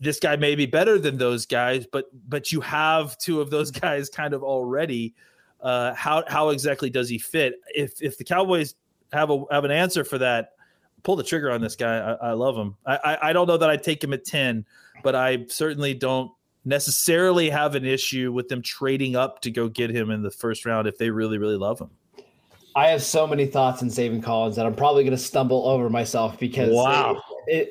this 0.00 0.18
guy 0.18 0.36
may 0.36 0.54
be 0.56 0.66
better 0.66 0.98
than 0.98 1.16
those 1.16 1.46
guys, 1.46 1.86
but 1.86 2.06
but 2.28 2.50
you 2.52 2.60
have 2.60 3.16
two 3.18 3.40
of 3.40 3.50
those 3.50 3.70
guys 3.82 4.08
kind 4.10 4.34
of 4.34 4.42
already. 4.42 5.14
uh, 5.62 5.94
how 5.94 6.22
how 6.28 6.50
exactly 6.50 6.90
does 6.90 7.08
he 7.08 7.18
fit? 7.18 7.54
If 7.74 8.02
if 8.02 8.18
the 8.18 8.24
Cowboys 8.24 8.74
have 9.12 9.30
a 9.30 9.44
have 9.50 9.64
an 9.64 9.70
answer 9.70 10.04
for 10.04 10.18
that, 10.18 10.52
pull 11.06 11.14
the 11.16 11.22
trigger 11.22 11.50
on 11.52 11.60
this 11.60 11.76
guy. 11.76 11.98
I, 11.98 12.30
I 12.30 12.32
love 12.32 12.56
him. 12.56 12.74
I, 12.84 12.96
I 12.96 13.28
I 13.28 13.32
don't 13.32 13.46
know 13.46 13.56
that 13.56 13.70
I'd 13.70 13.84
take 13.84 14.02
him 14.02 14.12
at 14.12 14.24
ten, 14.24 14.66
but 15.04 15.14
I 15.14 15.46
certainly 15.48 15.94
don't 15.94 16.32
necessarily 16.64 17.48
have 17.48 17.76
an 17.76 17.84
issue 17.84 18.32
with 18.32 18.48
them 18.48 18.60
trading 18.60 19.14
up 19.14 19.40
to 19.42 19.52
go 19.52 19.68
get 19.68 19.88
him 19.88 20.10
in 20.10 20.22
the 20.22 20.32
first 20.32 20.66
round 20.66 20.88
if 20.88 20.98
they 20.98 21.08
really 21.10 21.38
really 21.38 21.56
love 21.56 21.80
him. 21.80 21.90
I 22.74 22.88
have 22.88 23.02
so 23.02 23.26
many 23.26 23.46
thoughts 23.46 23.82
on 23.82 23.88
Zaven 23.88 24.22
Collins 24.22 24.56
that 24.56 24.66
I'm 24.66 24.74
probably 24.74 25.04
going 25.04 25.16
to 25.16 25.22
stumble 25.22 25.66
over 25.66 25.88
myself 25.88 26.38
because 26.38 26.70
Wow. 26.74 27.22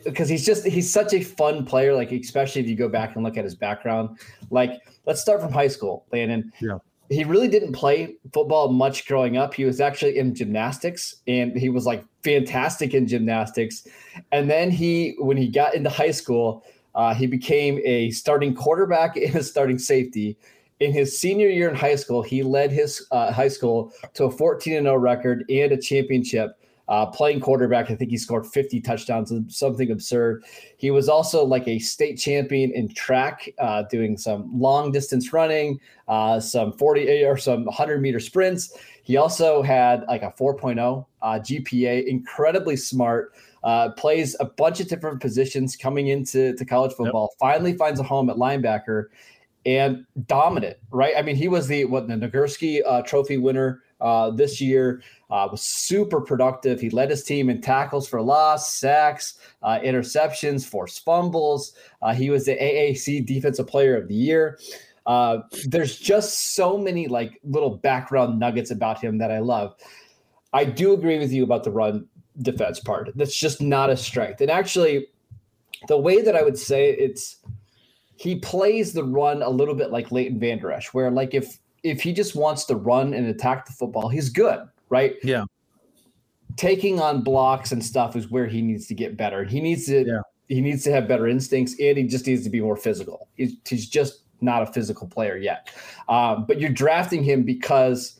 because 0.05 0.29
he's 0.29 0.45
just 0.45 0.65
he's 0.65 0.91
such 0.91 1.13
a 1.13 1.21
fun 1.21 1.65
player. 1.65 1.93
Like 1.93 2.13
especially 2.13 2.61
if 2.61 2.69
you 2.69 2.75
go 2.75 2.87
back 2.89 3.15
and 3.15 3.23
look 3.23 3.37
at 3.37 3.43
his 3.43 3.53
background. 3.53 4.17
Like 4.49 4.81
let's 5.05 5.21
start 5.21 5.41
from 5.41 5.51
high 5.51 5.67
school, 5.67 6.05
Landon. 6.13 6.53
Yeah. 6.61 6.77
He 7.09 7.23
really 7.23 7.47
didn't 7.47 7.73
play 7.73 8.15
football 8.33 8.69
much 8.69 9.07
growing 9.07 9.37
up. 9.37 9.53
He 9.53 9.65
was 9.65 9.79
actually 9.79 10.17
in 10.17 10.33
gymnastics, 10.33 11.15
and 11.27 11.55
he 11.55 11.69
was 11.69 11.85
like 11.85 12.03
fantastic 12.23 12.93
in 12.93 13.07
gymnastics. 13.07 13.87
And 14.31 14.49
then 14.49 14.71
he, 14.71 15.15
when 15.19 15.37
he 15.37 15.47
got 15.47 15.75
into 15.75 15.89
high 15.89 16.11
school, 16.11 16.65
uh, 16.95 17.13
he 17.13 17.27
became 17.27 17.79
a 17.83 18.09
starting 18.11 18.55
quarterback 18.55 19.15
and 19.17 19.35
a 19.35 19.43
starting 19.43 19.77
safety. 19.77 20.37
In 20.79 20.91
his 20.91 21.19
senior 21.19 21.47
year 21.47 21.69
in 21.69 21.75
high 21.75 21.95
school, 21.95 22.21
he 22.21 22.43
led 22.43 22.71
his 22.71 23.05
uh, 23.11 23.31
high 23.31 23.47
school 23.47 23.93
to 24.15 24.25
a 24.25 24.31
14 24.31 24.83
0 24.83 24.95
record 24.97 25.45
and 25.49 25.71
a 25.71 25.77
championship. 25.77 26.59
Uh, 26.87 27.05
playing 27.05 27.39
quarterback, 27.39 27.89
I 27.89 27.95
think 27.95 28.11
he 28.11 28.17
scored 28.17 28.45
50 28.45 28.79
touchdowns, 28.81 29.33
something 29.55 29.89
absurd. 29.89 30.43
He 30.77 30.91
was 30.91 31.09
also 31.09 31.43
like 31.43 31.67
a 31.67 31.79
state 31.79 32.17
champion 32.17 32.71
in 32.71 32.93
track, 32.93 33.49
uh, 33.57 33.83
doing 33.89 34.17
some 34.17 34.51
long 34.59 34.91
distance 34.91 35.33
running, 35.33 35.79
uh, 36.07 36.39
some 36.39 36.73
40 36.73 37.23
or 37.23 37.37
some 37.37 37.65
100 37.65 38.01
meter 38.01 38.19
sprints. 38.19 38.77
He 39.03 39.17
also 39.17 39.61
had 39.61 40.03
like 40.07 40.21
a 40.21 40.31
4.0 40.31 41.05
uh, 41.21 41.27
GPA, 41.39 42.05
incredibly 42.05 42.75
smart. 42.75 43.33
Uh, 43.63 43.89
plays 43.93 44.35
a 44.39 44.45
bunch 44.45 44.79
of 44.79 44.87
different 44.87 45.19
positions 45.19 45.75
coming 45.75 46.09
into 46.09 46.55
to 46.55 46.63
college 46.65 46.93
football. 46.93 47.33
Finally 47.39 47.73
finds 47.73 47.99
a 47.99 48.03
home 48.03 48.29
at 48.29 48.35
linebacker 48.35 49.05
and 49.65 50.05
dominant. 50.27 50.77
Right? 50.91 51.15
I 51.17 51.23
mean, 51.23 51.35
he 51.35 51.47
was 51.47 51.67
the 51.67 51.85
what 51.85 52.07
the 52.07 52.13
Nagurski 52.13 52.81
uh, 52.85 53.01
Trophy 53.01 53.37
winner 53.37 53.81
uh, 54.05 54.29
this 54.29 54.61
year. 54.61 55.01
Uh, 55.31 55.47
was 55.51 55.63
super 55.63 56.21
productive. 56.21 56.79
He 56.79 56.91
led 56.91 57.09
his 57.09 57.23
team 57.23 57.49
in 57.49 57.59
tackles 57.59 58.07
for 58.07 58.21
loss, 58.21 58.75
sacks, 58.75 59.39
uh, 59.63 59.79
interceptions, 59.83 60.63
forced 60.63 61.03
fumbles. 61.03 61.73
Uh, 62.03 62.13
he 62.13 62.29
was 62.29 62.45
the 62.45 62.55
AAC 62.55 63.25
Defensive 63.25 63.65
Player 63.65 63.97
of 63.97 64.07
the 64.07 64.13
Year. 64.13 64.59
Uh, 65.07 65.39
there's 65.65 65.97
just 65.97 66.55
so 66.55 66.77
many 66.77 67.07
like 67.07 67.39
little 67.43 67.77
background 67.77 68.39
nuggets 68.39 68.69
about 68.69 69.01
him 69.01 69.17
that 69.17 69.31
I 69.31 69.39
love. 69.39 69.75
I 70.53 70.63
do 70.63 70.93
agree 70.93 71.17
with 71.17 71.31
you 71.31 71.43
about 71.43 71.63
the 71.63 71.71
run 71.71 72.07
defense 72.39 72.79
part. 72.79 73.11
That's 73.15 73.35
just 73.35 73.61
not 73.61 73.89
a 73.89 73.97
strength. 73.97 74.41
And 74.41 74.51
actually, 74.51 75.07
the 75.87 75.97
way 75.97 76.21
that 76.21 76.35
I 76.35 76.43
would 76.43 76.57
say 76.57 76.89
it, 76.91 76.99
it's 76.99 77.37
he 78.17 78.35
plays 78.35 78.93
the 78.93 79.03
run 79.03 79.41
a 79.41 79.49
little 79.49 79.75
bit 79.75 79.91
like 79.91 80.11
Leighton 80.11 80.39
Vander 80.39 80.71
Esch, 80.71 80.93
where 80.93 81.09
like 81.09 81.33
if 81.33 81.57
if 81.85 82.01
he 82.01 82.11
just 82.11 82.35
wants 82.35 82.65
to 82.65 82.75
run 82.75 83.13
and 83.13 83.27
attack 83.27 83.65
the 83.67 83.71
football, 83.71 84.09
he's 84.09 84.29
good, 84.29 84.59
right? 84.89 85.15
Yeah. 85.23 85.45
Taking 86.57 86.99
on 86.99 87.21
blocks 87.21 87.71
and 87.71 87.83
stuff 87.83 88.15
is 88.15 88.31
where 88.31 88.47
he 88.47 88.61
needs 88.61 88.87
to 88.87 88.95
get 88.95 89.15
better. 89.17 89.43
He 89.43 89.61
needs 89.61 89.85
to 89.85 90.03
Yeah. 90.05 90.19
he 90.47 90.61
needs 90.61 90.83
to 90.85 90.91
have 90.91 91.07
better 91.07 91.27
instincts 91.27 91.75
and 91.79 91.97
he 91.97 92.03
just 92.05 92.25
needs 92.27 92.43
to 92.43 92.49
be 92.49 92.59
more 92.61 92.75
physical. 92.77 93.27
He's, 93.35 93.53
he's 93.67 93.87
just 93.87 94.21
not 94.41 94.63
a 94.63 94.65
physical 94.67 95.07
player 95.07 95.37
yet. 95.37 95.69
Um, 96.09 96.45
but 96.47 96.59
you're 96.59 96.69
drafting 96.71 97.23
him 97.23 97.43
because 97.43 98.19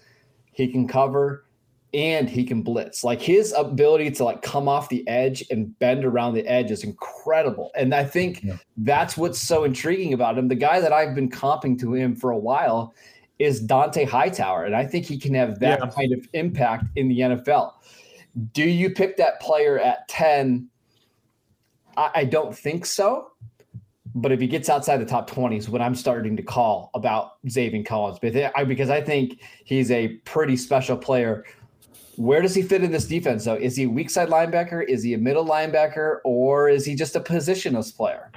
he 0.51 0.67
can 0.67 0.87
cover 0.87 1.45
and 1.93 2.29
he 2.29 2.43
can 2.43 2.61
blitz. 2.61 3.03
Like 3.03 3.21
his 3.21 3.53
ability 3.53 4.11
to 4.11 4.25
like 4.25 4.41
come 4.41 4.67
off 4.67 4.89
the 4.89 5.07
edge 5.07 5.45
and 5.49 5.77
bend 5.79 6.03
around 6.03 6.33
the 6.33 6.45
edge 6.45 6.71
is 6.71 6.83
incredible. 6.83 7.71
And 7.75 7.93
I 7.95 8.03
think 8.03 8.43
Yeah. 8.43 8.57
that's 8.77 9.15
what's 9.17 9.39
so 9.39 9.63
intriguing 9.63 10.13
about 10.13 10.37
him. 10.37 10.49
The 10.49 10.55
guy 10.55 10.81
that 10.81 10.91
I've 10.91 11.15
been 11.15 11.29
comping 11.29 11.79
to 11.79 11.93
him 11.93 12.15
for 12.15 12.31
a 12.31 12.37
while 12.37 12.93
is 13.39 13.65
Dont'a 13.65 14.07
Hightower. 14.07 14.65
And 14.65 14.75
I 14.75 14.85
think 14.85 15.05
he 15.05 15.17
can 15.17 15.33
have 15.33 15.59
that 15.59 15.79
Yeah. 15.79 15.89
kind 15.89 16.13
of 16.13 16.27
impact 16.33 16.85
in 16.95 17.07
the 17.07 17.19
NFL. 17.19 17.73
Do 18.53 18.63
you 18.63 18.89
pick 18.89 19.17
that 19.17 19.39
player 19.41 19.79
at 19.79 20.07
10? 20.07 20.67
I, 21.97 22.11
I 22.15 22.23
don't 22.25 22.55
think 22.57 22.85
so. 22.85 23.31
But 24.17 24.31
if 24.31 24.39
he 24.39 24.47
gets 24.47 24.69
outside 24.69 24.97
the 24.97 25.05
top 25.05 25.27
20 25.29 25.57
is 25.57 25.69
what 25.69 25.81
I'm 25.81 25.95
starting 25.95 26.37
to 26.37 26.43
call 26.43 26.89
about 26.93 27.43
Zaven 27.47 27.85
Collins. 27.85 28.17
But 28.21 28.35
I- 28.55 28.63
Because 28.63 28.89
I 28.89 29.01
think 29.01 29.41
he's 29.65 29.91
a 29.91 30.07
pretty 30.23 30.55
special 30.55 30.95
player. 30.95 31.43
Where 32.15 32.41
does 32.41 32.55
he 32.55 32.61
fit 32.61 32.81
in 32.81 32.91
this 32.93 33.05
defense, 33.07 33.43
though? 33.43 33.55
Is 33.55 33.75
he 33.75 33.83
a 33.83 33.89
weak 33.89 34.09
side 34.09 34.29
linebacker? 34.29 34.87
Is 34.87 35.03
he 35.03 35.15
a 35.15 35.17
middle 35.17 35.45
linebacker? 35.45 36.19
Or 36.23 36.69
is 36.69 36.85
he 36.85 36.95
just 36.95 37.17
a 37.17 37.19
positionless 37.19 37.93
player? 37.93 38.31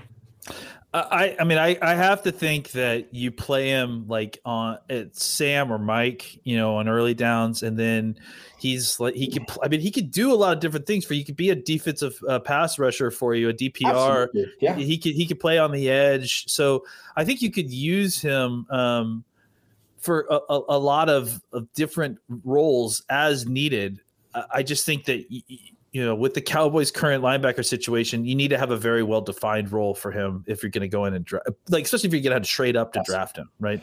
I, 0.94 1.36
I 1.38 1.44
mean, 1.44 1.58
I, 1.58 1.76
I 1.82 1.94
have 1.94 2.22
to 2.22 2.32
think 2.32 2.70
that 2.70 3.12
you 3.12 3.30
play 3.30 3.68
him 3.68 4.08
like 4.08 4.40
on 4.46 4.78
at 4.88 5.14
Sam 5.14 5.70
or 5.70 5.78
Mike, 5.78 6.40
you 6.44 6.56
know, 6.56 6.76
on 6.76 6.88
early 6.88 7.12
downs, 7.12 7.62
and 7.62 7.78
then 7.78 8.18
he's 8.58 8.98
like 8.98 9.14
he 9.14 9.30
could. 9.30 9.44
I 9.62 9.68
mean, 9.68 9.80
he 9.80 9.90
could 9.90 10.10
do 10.10 10.32
a 10.32 10.36
lot 10.36 10.54
of 10.54 10.60
different 10.60 10.86
things 10.86 11.04
for 11.04 11.12
you. 11.12 11.26
Could 11.26 11.36
be 11.36 11.50
a 11.50 11.54
defensive 11.54 12.18
uh, 12.26 12.38
pass 12.38 12.78
rusher 12.78 13.10
for 13.10 13.34
you, 13.34 13.50
a 13.50 13.52
DPR. 13.52 14.22
Absolutely. 14.24 14.46
Yeah. 14.60 14.76
He 14.76 14.96
could 14.96 15.12
he 15.12 15.26
could 15.26 15.40
play 15.40 15.58
on 15.58 15.72
the 15.72 15.90
edge. 15.90 16.46
So 16.50 16.86
I 17.14 17.24
think 17.26 17.42
you 17.42 17.50
could 17.50 17.70
use 17.70 18.18
him 18.18 18.66
um, 18.70 19.24
for 19.98 20.26
a, 20.30 20.40
a, 20.48 20.62
a 20.70 20.78
lot 20.78 21.10
of, 21.10 21.42
of 21.52 21.70
different 21.74 22.18
roles 22.44 23.02
as 23.10 23.46
needed. 23.46 24.00
I 24.34 24.44
I 24.50 24.62
just 24.62 24.86
think 24.86 25.04
that 25.04 25.26
y- 25.30 25.42
you 25.92 26.04
know 26.04 26.14
with 26.14 26.34
the 26.34 26.40
Cowboys' 26.40 26.90
current 26.90 27.22
linebacker 27.22 27.64
situation, 27.64 28.24
you 28.24 28.34
need 28.34 28.48
to 28.48 28.58
have 28.58 28.70
a 28.70 28.76
very 28.76 29.02
well 29.02 29.20
defined 29.20 29.72
role 29.72 29.94
for 29.94 30.10
him 30.10 30.44
if 30.46 30.62
you're 30.62 30.70
going 30.70 30.82
to 30.82 30.88
go 30.88 31.04
in 31.06 31.14
and 31.14 31.24
dra- 31.24 31.40
like 31.68 31.84
especially 31.84 32.08
if 32.08 32.12
you're 32.14 32.30
going 32.32 32.42
to 32.42 32.48
trade 32.48 32.76
up 32.76 32.92
to 32.92 32.98
Yes. 33.00 33.06
draft 33.06 33.36
him, 33.38 33.50
right? 33.60 33.82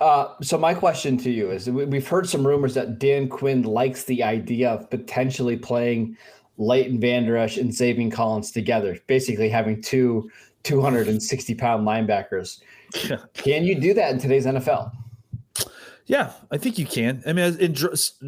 Uh, 0.00 0.28
so 0.42 0.56
my 0.56 0.74
question 0.74 1.16
to 1.18 1.30
you 1.30 1.50
is: 1.50 1.68
we- 1.68 1.84
We've 1.86 2.06
heard 2.06 2.28
some 2.28 2.46
rumors 2.46 2.74
that 2.74 2.98
Dan 2.98 3.28
Quinn 3.28 3.62
likes 3.62 4.04
the 4.04 4.22
idea 4.22 4.70
of 4.70 4.88
potentially 4.90 5.56
playing 5.56 6.16
Leighton 6.56 7.00
Vander 7.00 7.36
Esch 7.36 7.56
and 7.56 7.70
Zaven 7.70 8.10
Collins 8.12 8.50
together, 8.52 8.96
basically 9.06 9.48
having 9.48 9.80
two 9.82 10.30
260 10.64 11.54
pound 11.54 11.86
linebackers. 11.86 12.60
Yeah. 13.08 13.16
Can 13.34 13.64
you 13.64 13.74
do 13.74 13.94
that 13.94 14.12
in 14.12 14.18
today's 14.18 14.44
NFL? 14.46 14.92
Yeah, 16.08 16.32
I 16.50 16.56
think 16.56 16.78
you 16.78 16.86
can. 16.86 17.22
I 17.26 17.34
mean, 17.34 17.54
in 17.58 17.74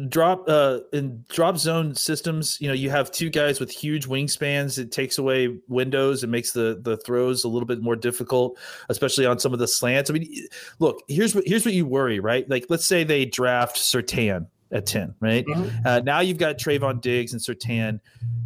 drop 0.07 0.47
uh, 0.47 0.81
in 0.93 1.25
drop 1.29 1.57
zone 1.57 1.95
systems, 1.95 2.61
you 2.61 2.67
know, 2.67 2.75
you 2.75 2.91
have 2.91 3.11
two 3.11 3.31
guys 3.31 3.59
with 3.59 3.71
huge 3.71 4.07
wingspans. 4.07 4.77
It 4.77 4.91
takes 4.91 5.17
away 5.17 5.57
windows 5.67 6.23
It 6.23 6.27
makes 6.27 6.51
the 6.51 6.79
the 6.79 6.97
throws 6.97 7.43
a 7.43 7.47
little 7.47 7.65
bit 7.65 7.81
more 7.81 7.95
difficult, 7.95 8.59
especially 8.89 9.25
on 9.25 9.39
some 9.39 9.51
of 9.51 9.57
the 9.57 9.67
slants. 9.67 10.11
I 10.11 10.13
mean, 10.13 10.47
look, 10.77 11.01
here's 11.07 11.33
what 11.33 11.43
here's 11.47 11.65
what 11.65 11.73
you 11.73 11.87
worry, 11.87 12.19
right? 12.19 12.47
Like, 12.47 12.67
let's 12.69 12.85
say 12.85 13.03
they 13.03 13.25
draft 13.25 13.77
Surtain 13.77 14.45
at 14.71 14.85
ten, 14.85 15.15
right? 15.19 15.43
Uh, 15.83 16.01
now 16.05 16.19
you've 16.19 16.37
got 16.37 16.59
Trevon 16.59 17.01
Diggs 17.01 17.33
and 17.33 17.41
Surtain. 17.41 17.99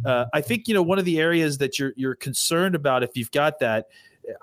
Uh, 0.06 0.24
I 0.32 0.40
think 0.40 0.66
you 0.66 0.72
know 0.72 0.82
one 0.82 0.98
of 0.98 1.04
the 1.04 1.20
areas 1.20 1.58
that 1.58 1.78
you're 1.78 1.92
you're 1.96 2.14
concerned 2.14 2.74
about 2.74 3.02
if 3.02 3.10
you've 3.18 3.32
got 3.32 3.58
that. 3.58 3.88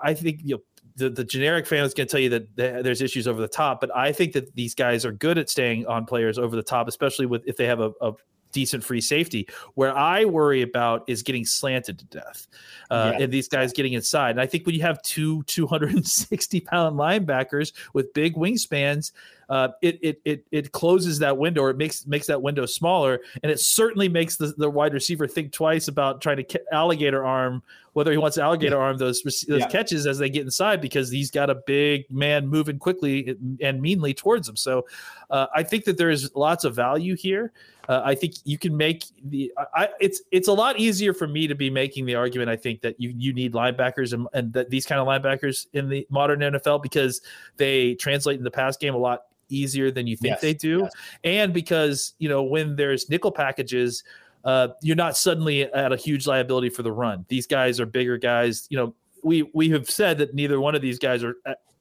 I 0.00 0.14
think 0.14 0.40
you 0.44 0.54
know 0.54 0.62
the, 0.96 1.10
the 1.10 1.24
generic 1.24 1.66
fan 1.66 1.84
is 1.84 1.92
going 1.94 2.06
to 2.06 2.10
tell 2.10 2.20
you 2.20 2.28
that 2.30 2.56
there's 2.56 3.00
issues 3.02 3.26
over 3.26 3.40
the 3.40 3.48
top, 3.48 3.80
but 3.80 3.94
I 3.96 4.12
think 4.12 4.32
that 4.34 4.54
these 4.54 4.74
guys 4.74 5.04
are 5.04 5.12
good 5.12 5.38
at 5.38 5.50
staying 5.50 5.86
on 5.86 6.04
players 6.06 6.38
over 6.38 6.54
the 6.54 6.62
top, 6.62 6.86
especially 6.88 7.26
with 7.26 7.42
if 7.46 7.56
they 7.56 7.66
have 7.66 7.80
a, 7.80 7.92
a 8.00 8.12
decent 8.52 8.84
free 8.84 9.00
safety. 9.00 9.48
Where 9.74 9.96
I 9.96 10.24
worry 10.26 10.62
about 10.62 11.02
is 11.08 11.24
getting 11.24 11.44
slanted 11.44 11.98
to 11.98 12.04
death, 12.04 12.46
uh, 12.90 13.12
Yeah. 13.14 13.24
and 13.24 13.32
these 13.32 13.48
guys 13.48 13.72
getting 13.72 13.94
inside. 13.94 14.30
And 14.30 14.40
I 14.40 14.46
think 14.46 14.64
when 14.66 14.76
you 14.76 14.82
have 14.82 15.02
two 15.02 15.42
260 15.44 16.60
pound 16.60 16.96
linebackers 16.96 17.72
with 17.92 18.14
big 18.14 18.36
wingspans, 18.36 19.10
uh, 19.54 19.68
it, 19.82 20.00
it 20.02 20.20
it 20.24 20.44
it 20.50 20.72
closes 20.72 21.20
that 21.20 21.38
window 21.38 21.62
or 21.62 21.70
it 21.70 21.76
makes 21.76 22.08
makes 22.08 22.26
that 22.26 22.42
window 22.42 22.66
smaller, 22.66 23.20
and 23.40 23.52
it 23.52 23.60
certainly 23.60 24.08
makes 24.08 24.36
the, 24.36 24.52
the 24.58 24.68
wide 24.68 24.92
receiver 24.92 25.28
think 25.28 25.52
twice 25.52 25.86
about 25.86 26.20
trying 26.20 26.44
to 26.44 26.60
alligator 26.72 27.24
arm 27.24 27.62
whether 27.92 28.10
he 28.10 28.18
wants 28.18 28.34
to 28.34 28.42
alligator 28.42 28.76
arm 28.76 28.98
those 28.98 29.22
those 29.22 29.44
Yeah. 29.46 29.68
catches 29.68 30.08
as 30.08 30.18
they 30.18 30.28
get 30.28 30.42
inside 30.42 30.80
because 30.80 31.08
he's 31.08 31.30
got 31.30 31.50
a 31.50 31.54
big 31.54 32.10
man 32.10 32.48
moving 32.48 32.80
quickly 32.80 33.36
and 33.60 33.80
meanly 33.80 34.12
towards 34.12 34.48
him. 34.48 34.56
So 34.56 34.86
uh, 35.30 35.46
I 35.54 35.62
think 35.62 35.84
that 35.84 35.98
there 35.98 36.10
is 36.10 36.34
lots 36.34 36.64
of 36.64 36.74
value 36.74 37.14
here. 37.14 37.52
Uh, 37.88 38.02
I 38.04 38.16
think 38.16 38.34
you 38.44 38.58
can 38.58 38.76
make 38.76 39.04
the. 39.22 39.52
I, 39.72 39.90
it's 40.00 40.22
it's 40.32 40.48
a 40.48 40.52
lot 40.52 40.80
easier 40.80 41.14
for 41.14 41.28
me 41.28 41.46
to 41.46 41.54
be 41.54 41.70
making 41.70 42.06
the 42.06 42.16
argument. 42.16 42.50
I 42.50 42.56
think 42.56 42.80
that 42.80 43.00
you 43.00 43.14
you 43.16 43.32
need 43.32 43.52
linebackers 43.52 44.12
and, 44.12 44.26
and 44.32 44.52
that 44.54 44.70
these 44.70 44.84
kind 44.84 45.00
of 45.00 45.06
linebackers 45.06 45.66
in 45.74 45.88
the 45.88 46.06
modern 46.10 46.40
NFL 46.40 46.82
because 46.82 47.20
they 47.56 47.94
translate 47.94 48.38
in 48.38 48.44
the 48.44 48.50
pass 48.50 48.76
game 48.76 48.94
a 48.94 48.98
lot 48.98 49.24
easier 49.48 49.90
than 49.90 50.06
you 50.06 50.16
think 50.16 50.32
Yes, 50.32 50.40
they 50.40 50.54
do, 50.54 50.80
yes. 50.80 50.92
and 51.24 51.52
because 51.52 52.14
you 52.18 52.28
know 52.28 52.42
when 52.42 52.76
there's 52.76 53.08
nickel 53.08 53.32
packages. 53.32 54.02
Uh, 54.44 54.68
you're 54.82 54.94
not 54.94 55.16
suddenly 55.16 55.62
at 55.72 55.90
a 55.90 55.96
huge 55.96 56.26
liability 56.26 56.68
for 56.68 56.82
the 56.82 56.92
run. 56.92 57.24
These 57.28 57.46
guys 57.46 57.80
are 57.80 57.86
bigger 57.86 58.18
guys. 58.18 58.66
You 58.68 58.76
know, 58.76 58.94
we 59.22 59.48
we 59.54 59.70
have 59.70 59.88
said 59.88 60.18
that 60.18 60.34
neither 60.34 60.60
one 60.60 60.74
of 60.74 60.82
these 60.82 60.98
guys 60.98 61.24
are 61.24 61.36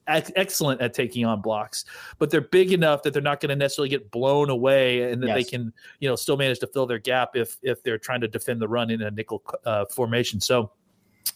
ex- 0.08 0.32
excellent 0.36 0.82
at 0.82 0.93
taking 0.93 1.26
on 1.26 1.41
blocks, 1.41 1.86
but 2.19 2.30
they're 2.30 2.39
big 2.39 2.71
enough 2.71 3.04
that 3.04 3.13
they're 3.13 3.21
not 3.21 3.39
going 3.39 3.49
to 3.49 3.56
necessarily 3.56 3.89
get 3.89 4.10
blown 4.12 4.49
away, 4.49 5.12
and 5.12 5.21
that 5.23 5.34
they 5.34 5.43
can 5.43 5.73
you 5.99 6.08
know 6.08 6.15
still 6.15 6.38
manage 6.38 6.60
to 6.60 6.67
fill 6.67 6.86
their 6.86 6.99
gap 6.99 7.36
if 7.36 7.58
if 7.62 7.84
they're 7.84 7.97
trying 7.97 8.21
to 8.21 8.28
defend 8.28 8.62
the 8.62 8.67
run 8.67 8.89
in 8.89 9.02
a 9.02 9.12
nickel 9.12 9.43
uh, 9.65 9.86
formation. 9.86 10.39
So, 10.39 10.71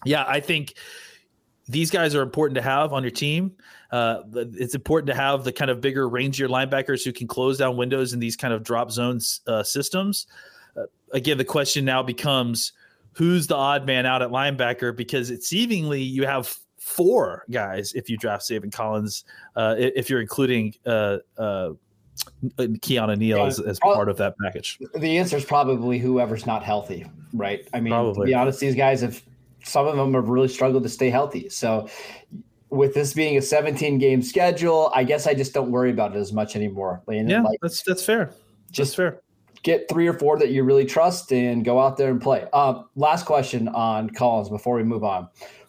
yeah, 0.06 0.24
I 0.28 0.40
think 0.40 0.76
these 1.68 1.92
guys 1.92 2.16
are 2.16 2.22
important 2.22 2.56
to 2.56 2.62
have 2.62 2.94
on 2.94 3.04
your 3.04 3.12
team. 3.12 3.52
Uh, 3.92 4.22
it's 4.34 4.76
important 4.76 5.08
to 5.08 5.16
have 5.16 5.44
the 5.44 5.52
kind 5.52 5.70
of 5.72 5.82
bigger, 5.82 6.10
rangier 6.10 6.48
linebackers 6.48 7.04
who 7.04 7.12
can 7.12 7.28
close 7.28 7.58
down 7.58 7.78
windows 7.78 8.14
in 8.14 8.20
these 8.20 8.36
kind 8.36 8.54
of 8.54 8.64
drop 8.64 8.92
zones 8.92 9.42
uh, 9.48 9.64
systems. 9.64 10.28
Uh, 10.76 10.84
again, 11.14 11.38
the 11.38 11.46
question 11.46 11.84
now 11.86 12.02
becomes 12.04 12.74
who's 13.14 13.48
the 13.48 13.56
odd 13.56 13.86
man 13.86 14.06
out 14.06 14.22
at 14.22 14.30
linebacker 14.30 14.96
because 14.96 15.30
it 15.30 15.44
seemingly 15.44 16.02
you 16.02 16.26
have 16.26 16.56
four 16.78 17.44
guys 17.52 17.94
if 17.94 18.10
you 18.10 18.18
draft 18.18 18.44
Zaven 18.44 18.72
Collins, 18.72 19.26
uh, 19.56 19.76
if 19.78 20.10
you're 20.10 20.22
including 20.22 20.74
uh, 20.86 21.18
uh, 21.38 21.72
Keanu 22.58 23.18
Neal 23.18 23.46
as, 23.46 23.60
as 23.60 23.80
Yeah. 23.84 23.94
part 23.94 24.10
of 24.10 24.18
that 24.18 24.36
package. 24.42 24.80
The 24.96 25.18
answer 25.18 25.38
is 25.38 25.46
probably 25.46 26.00
whoever's 26.00 26.46
not 26.46 26.64
healthy, 26.64 27.06
right? 27.34 27.68
I 27.74 27.80
mean, 27.80 27.94
to 27.94 28.24
be 28.24 28.34
honest, 28.34 28.60
these 28.60 28.76
guys 28.76 29.02
have 29.02 29.22
some 29.64 29.88
of 29.88 29.96
them 29.98 30.14
have 30.14 30.30
really 30.30 30.48
struggled 30.48 30.84
to 30.84 30.90
stay 30.90 31.10
healthy. 31.10 31.50
So, 31.50 31.88
with 32.70 32.94
this 32.94 33.14
being 33.14 33.38
a 33.38 33.42
17 33.42 33.98
game 33.98 34.22
schedule, 34.22 34.92
I 34.94 35.04
guess 35.04 35.26
I 35.28 35.34
just 35.34 35.54
don't 35.54 35.72
worry 35.72 35.90
about 35.92 36.16
it 36.16 36.20
as 36.20 36.34
much 36.34 36.56
anymore. 36.56 37.02
Landon. 37.08 37.30
Yeah, 37.30 37.42
Like, 37.42 37.60
that's 37.62 37.82
that's 37.84 38.04
fair. 38.04 38.26
Just- 38.26 38.74
Just 38.74 38.96
fair. 38.98 39.22
get 39.64 39.88
three 39.90 40.08
or 40.08 40.14
four 40.14 40.38
that 40.40 40.50
you 40.50 40.64
really 40.64 40.86
trust 40.86 41.32
and 41.32 41.64
go 41.64 41.80
out 41.80 41.98
there 41.98 42.10
and 42.12 42.22
play. 42.22 42.46
Uh, 42.54 42.84
last 42.96 43.26
question 43.26 43.68
on 43.70 44.10
Collins 44.10 44.50
before 44.50 44.76
we 44.76 44.84
move 44.84 45.04
on. 45.04 45.28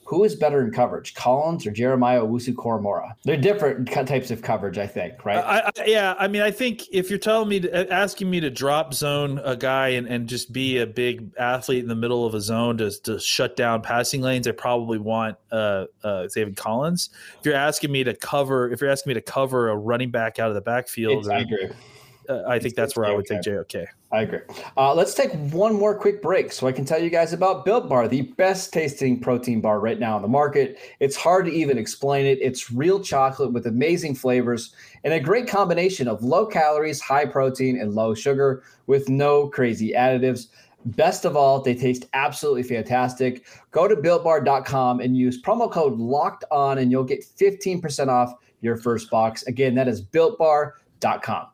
Who 0.09 0.25
is 0.25 0.35
better 0.35 0.65
in 0.65 0.73
coverage, 0.73 1.13
Collins 1.13 1.67
or 1.67 1.71
Jeremiah 1.71 2.23
Owusu-Koramoah? 2.23 3.13
They're 3.25 3.37
different 3.37 3.91
types 3.91 4.31
of 4.31 4.41
coverage, 4.41 4.79
I 4.79 4.87
think, 4.87 5.23
right? 5.23 5.37
I, 5.37 5.59
I, 5.67 5.85
yeah, 5.85 6.15
I 6.19 6.29
mean, 6.29 6.41
I 6.41 6.51
think 6.51 6.85
if 6.91 7.11
you're 7.11 7.19
telling 7.19 7.47
me, 7.51 7.61
to, 7.61 7.93
asking 7.93 8.31
me 8.31 8.41
to 8.41 8.49
drop 8.49 8.95
zone 8.95 9.39
a 9.45 9.55
guy 9.55 9.89
and, 9.89 10.07
and 10.07 10.27
just 10.27 10.51
be 10.51 10.79
a 10.79 10.87
big 10.87 11.37
athlete 11.37 11.83
in 11.83 11.89
the 11.89 11.95
middle 11.95 12.25
of 12.25 12.33
a 12.35 12.41
zone 12.41 12.79
to, 12.79 12.91
to 13.03 13.21
shut 13.21 13.55
down 13.55 13.83
passing 13.83 14.23
lanes, 14.23 14.49
I 14.49 14.53
probably 14.53 14.97
want 14.97 15.37
uh, 15.53 15.85
uh, 16.03 16.27
Zaven 16.35 16.57
Collins. 16.57 17.11
If 17.41 17.45
you're 17.45 17.55
asking 17.55 17.93
me 17.93 18.03
to 18.05 18.15
cover, 18.15 18.71
if 18.73 18.81
you're 18.81 18.91
asking 18.91 19.11
me 19.11 19.15
to 19.15 19.21
cover 19.21 19.69
a 19.69 19.77
running 19.77 20.11
back 20.11 20.39
out 20.39 20.49
of 20.49 20.55
the 20.55 20.63
backfield, 20.63 21.27
It's- 21.27 21.29
I 21.29 21.41
agree. 21.41 21.77
Uh, 22.29 22.43
I 22.47 22.59
think 22.59 22.75
that's 22.75 22.97
where 22.97 23.07
I 23.07 23.15
would 23.15 23.27
take 23.27 23.43
JOK. 23.43 23.69
JOK. 23.69 23.87
I 24.13 24.23
agree. 24.23 24.41
Uh, 24.77 24.95
let's 24.95 25.15
take 25.15 25.33
one 25.53 25.75
more 25.75 25.99
quick 25.99 26.21
break 26.21 26.53
so 26.53 26.67
I 26.67 26.73
can 26.73 26.85
tell 26.85 27.03
you 27.03 27.11
guys 27.11 27.33
about 27.33 27.65
Built 27.65 27.89
Bar, 27.89 28.09
the 28.09 28.23
best 28.23 28.73
tasting 28.73 29.21
protein 29.21 29.61
bar 29.61 29.81
right 29.81 29.99
now 29.99 30.17
on 30.17 30.23
the 30.23 30.29
market. 30.29 30.79
It's 31.01 31.17
hard 31.17 31.47
to 31.47 31.53
even 31.53 31.79
explain 31.79 32.27
it. 32.27 32.39
It's 32.41 32.71
real 32.71 33.01
chocolate 33.01 33.53
with 33.53 33.67
amazing 33.67 34.15
flavors 34.15 34.75
and 35.05 35.15
a 35.15 35.21
great 35.21 35.49
combination 35.49 36.09
of 36.09 36.23
low 36.23 36.47
calories, 36.47 37.01
high 37.01 37.27
protein, 37.27 37.81
and 37.81 37.95
low 37.95 38.15
sugar 38.15 38.63
with 38.87 39.09
no 39.09 39.49
crazy 39.49 39.93
additives. 39.93 40.49
Best 40.85 41.25
of 41.25 41.37
all, 41.37 41.61
they 41.61 41.75
taste 41.75 42.07
absolutely 42.15 42.63
fantastic. 42.63 43.47
Go 43.73 43.89
to 43.89 43.97
builtbar.com 43.97 45.01
and 45.01 45.17
use 45.17 45.43
promo 45.43 45.71
code 45.71 45.99
locked 45.99 46.45
on, 46.51 46.79
and 46.79 46.91
you'll 46.91 47.05
get 47.05 47.25
15% 47.25 48.09
off 48.09 48.35
your 48.61 48.77
first 48.77 49.11
box. 49.11 49.43
Again, 49.45 49.75
that 49.75 49.89
is 49.89 50.03
builtbar.com. 50.03 51.49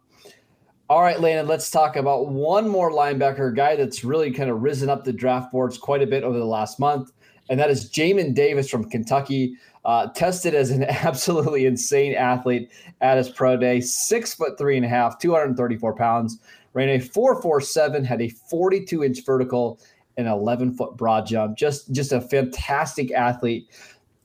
All 0.90 1.00
right, 1.00 1.18
Landon, 1.18 1.46
let's 1.46 1.70
talk 1.70 1.96
about 1.96 2.28
one 2.28 2.68
more 2.68 2.90
linebacker 2.90 3.56
guy 3.56 3.74
that's 3.74 4.04
really 4.04 4.30
kind 4.30 4.50
of 4.50 4.60
risen 4.60 4.90
up 4.90 5.02
the 5.02 5.14
draft 5.14 5.50
boards 5.50 5.78
quite 5.78 6.02
a 6.02 6.06
bit 6.06 6.24
over 6.24 6.38
the 6.38 6.44
last 6.44 6.78
month, 6.78 7.10
and 7.48 7.58
that 7.58 7.70
is 7.70 7.90
Jamin 7.90 8.34
Davis 8.34 8.68
from 8.68 8.90
Kentucky. 8.90 9.56
Uh, 9.86 10.08
tested 10.08 10.54
as 10.54 10.70
an 10.70 10.84
absolutely 10.88 11.64
insane 11.64 12.14
athlete 12.14 12.70
at 13.00 13.16
his 13.16 13.30
pro 13.30 13.56
day, 13.56 13.80
six 13.80 14.34
foot 14.34 14.58
three 14.58 14.76
and 14.76 14.84
a 14.84 14.88
half, 14.88 15.18
234 15.18 15.94
pounds, 15.94 16.38
ran 16.74 16.90
a 16.90 16.98
447, 16.98 18.04
had 18.04 18.20
a 18.20 18.28
42 18.28 19.04
inch 19.04 19.24
vertical, 19.24 19.80
and 20.18 20.28
11 20.28 20.74
foot 20.76 20.98
broad 20.98 21.26
jump. 21.26 21.56
Just, 21.56 21.92
just 21.92 22.12
a 22.12 22.20
fantastic 22.20 23.10
athlete. 23.12 23.70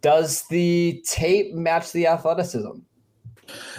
Does 0.02 0.45
the 0.50 1.02
tape 1.06 1.54
match 1.54 1.93
the 1.93 2.08
athleticism? 2.08 2.80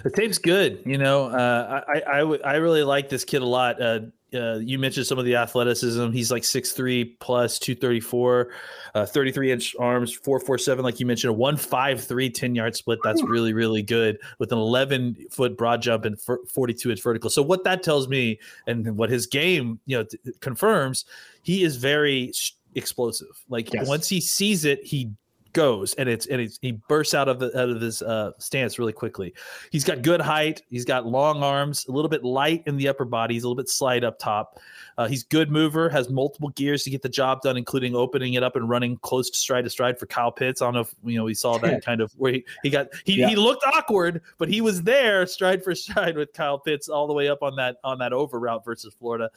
The 0.02 0.10
tape's 0.10 0.38
good. 0.38 0.82
You 0.86 0.98
know, 0.98 1.26
uh, 1.26 1.82
I, 1.86 2.02
I, 2.10 2.18
w- 2.20 2.40
I 2.44 2.56
really 2.56 2.82
like 2.82 3.08
this 3.08 3.24
kid 3.24 3.42
a 3.42 3.46
lot. 3.46 3.80
Uh, 3.80 4.00
uh, 4.32 4.58
you 4.58 4.78
mentioned 4.78 5.06
some 5.06 5.18
of 5.18 5.24
the 5.24 5.34
athleticism. 5.34 6.12
He's 6.12 6.30
like 6.30 6.44
6'3 6.44 7.18
plus 7.18 7.58
234, 7.58 8.50
uh, 8.94 9.04
33 9.06 9.50
inch 9.52 9.74
arms, 9.80 10.12
447, 10.14 10.84
like 10.84 11.00
you 11.00 11.06
mentioned, 11.06 11.30
a 11.30 11.34
153 11.34 12.30
10 12.30 12.54
yard 12.54 12.76
split. 12.76 13.00
That's 13.02 13.22
really, 13.24 13.52
really 13.52 13.82
good 13.82 14.18
with 14.38 14.52
an 14.52 14.58
11 14.58 15.16
foot 15.32 15.56
broad 15.58 15.82
jump 15.82 16.04
and 16.04 16.16
42 16.20 16.90
inch 16.92 17.02
vertical. 17.02 17.28
So, 17.28 17.42
what 17.42 17.64
that 17.64 17.82
tells 17.82 18.06
me 18.08 18.38
and 18.68 18.96
what 18.96 19.10
his 19.10 19.26
game, 19.26 19.80
you 19.86 19.98
know, 19.98 20.04
t- 20.04 20.18
confirms, 20.40 21.04
he 21.42 21.64
is 21.64 21.76
very 21.76 22.32
explosive. 22.76 23.44
Like 23.48 23.72
Yes. 23.72 23.88
once 23.88 24.08
he 24.08 24.20
sees 24.20 24.64
it, 24.64 24.84
he 24.84 25.10
goes 25.52 25.94
and 25.94 26.08
it's 26.08 26.26
and 26.26 26.40
it's, 26.40 26.58
he 26.62 26.72
bursts 26.72 27.14
out 27.14 27.28
of 27.28 27.38
the 27.38 27.46
out 27.58 27.68
of 27.68 27.80
his 27.80 28.02
uh, 28.02 28.32
stance 28.38 28.78
really 28.78 28.92
quickly. 28.92 29.34
He's 29.70 29.84
got 29.84 30.02
good 30.02 30.20
height. 30.20 30.62
He's 30.68 30.84
got 30.84 31.06
long 31.06 31.42
arms, 31.42 31.86
a 31.86 31.92
little 31.92 32.08
bit 32.08 32.24
light 32.24 32.62
in 32.66 32.76
the 32.76 32.88
upper 32.88 33.04
body. 33.04 33.34
He's 33.34 33.44
a 33.44 33.46
little 33.48 33.60
bit 33.60 33.68
slight 33.68 34.04
up 34.04 34.18
top. 34.18 34.58
Uh, 34.98 35.08
he's 35.08 35.22
good 35.24 35.50
mover, 35.50 35.88
has 35.88 36.10
multiple 36.10 36.50
gears 36.50 36.82
to 36.84 36.90
get 36.90 37.02
the 37.02 37.08
job 37.08 37.40
done, 37.42 37.56
including 37.56 37.94
opening 37.94 38.34
it 38.34 38.42
up 38.42 38.56
and 38.56 38.68
running 38.68 38.96
close 38.98 39.30
to 39.30 39.36
stride 39.36 39.64
to 39.64 39.70
stride 39.70 39.98
for 39.98 40.06
Kyle 40.06 40.32
Pitts. 40.32 40.60
I 40.60 40.66
don't 40.66 40.74
know 40.74 40.80
if 40.80 40.94
you 41.04 41.16
know 41.16 41.24
we 41.24 41.34
saw 41.34 41.58
that 41.58 41.84
kind 41.84 42.00
of 42.00 42.12
where 42.12 42.32
he, 42.34 42.44
he 42.62 42.70
got 42.70 42.88
he, 43.04 43.18
Yeah. 43.20 43.28
he 43.28 43.36
looked 43.36 43.64
awkward, 43.64 44.22
but 44.38 44.48
he 44.48 44.60
was 44.60 44.82
there 44.82 45.26
stride 45.26 45.64
for 45.64 45.74
stride 45.74 46.16
with 46.16 46.32
Kyle 46.32 46.58
Pitts 46.58 46.88
all 46.88 47.06
the 47.06 47.14
way 47.14 47.28
up 47.28 47.42
on 47.42 47.56
that 47.56 47.76
on 47.84 47.98
that 47.98 48.12
over 48.12 48.38
route 48.38 48.64
versus 48.64 48.94
Florida. 48.98 49.30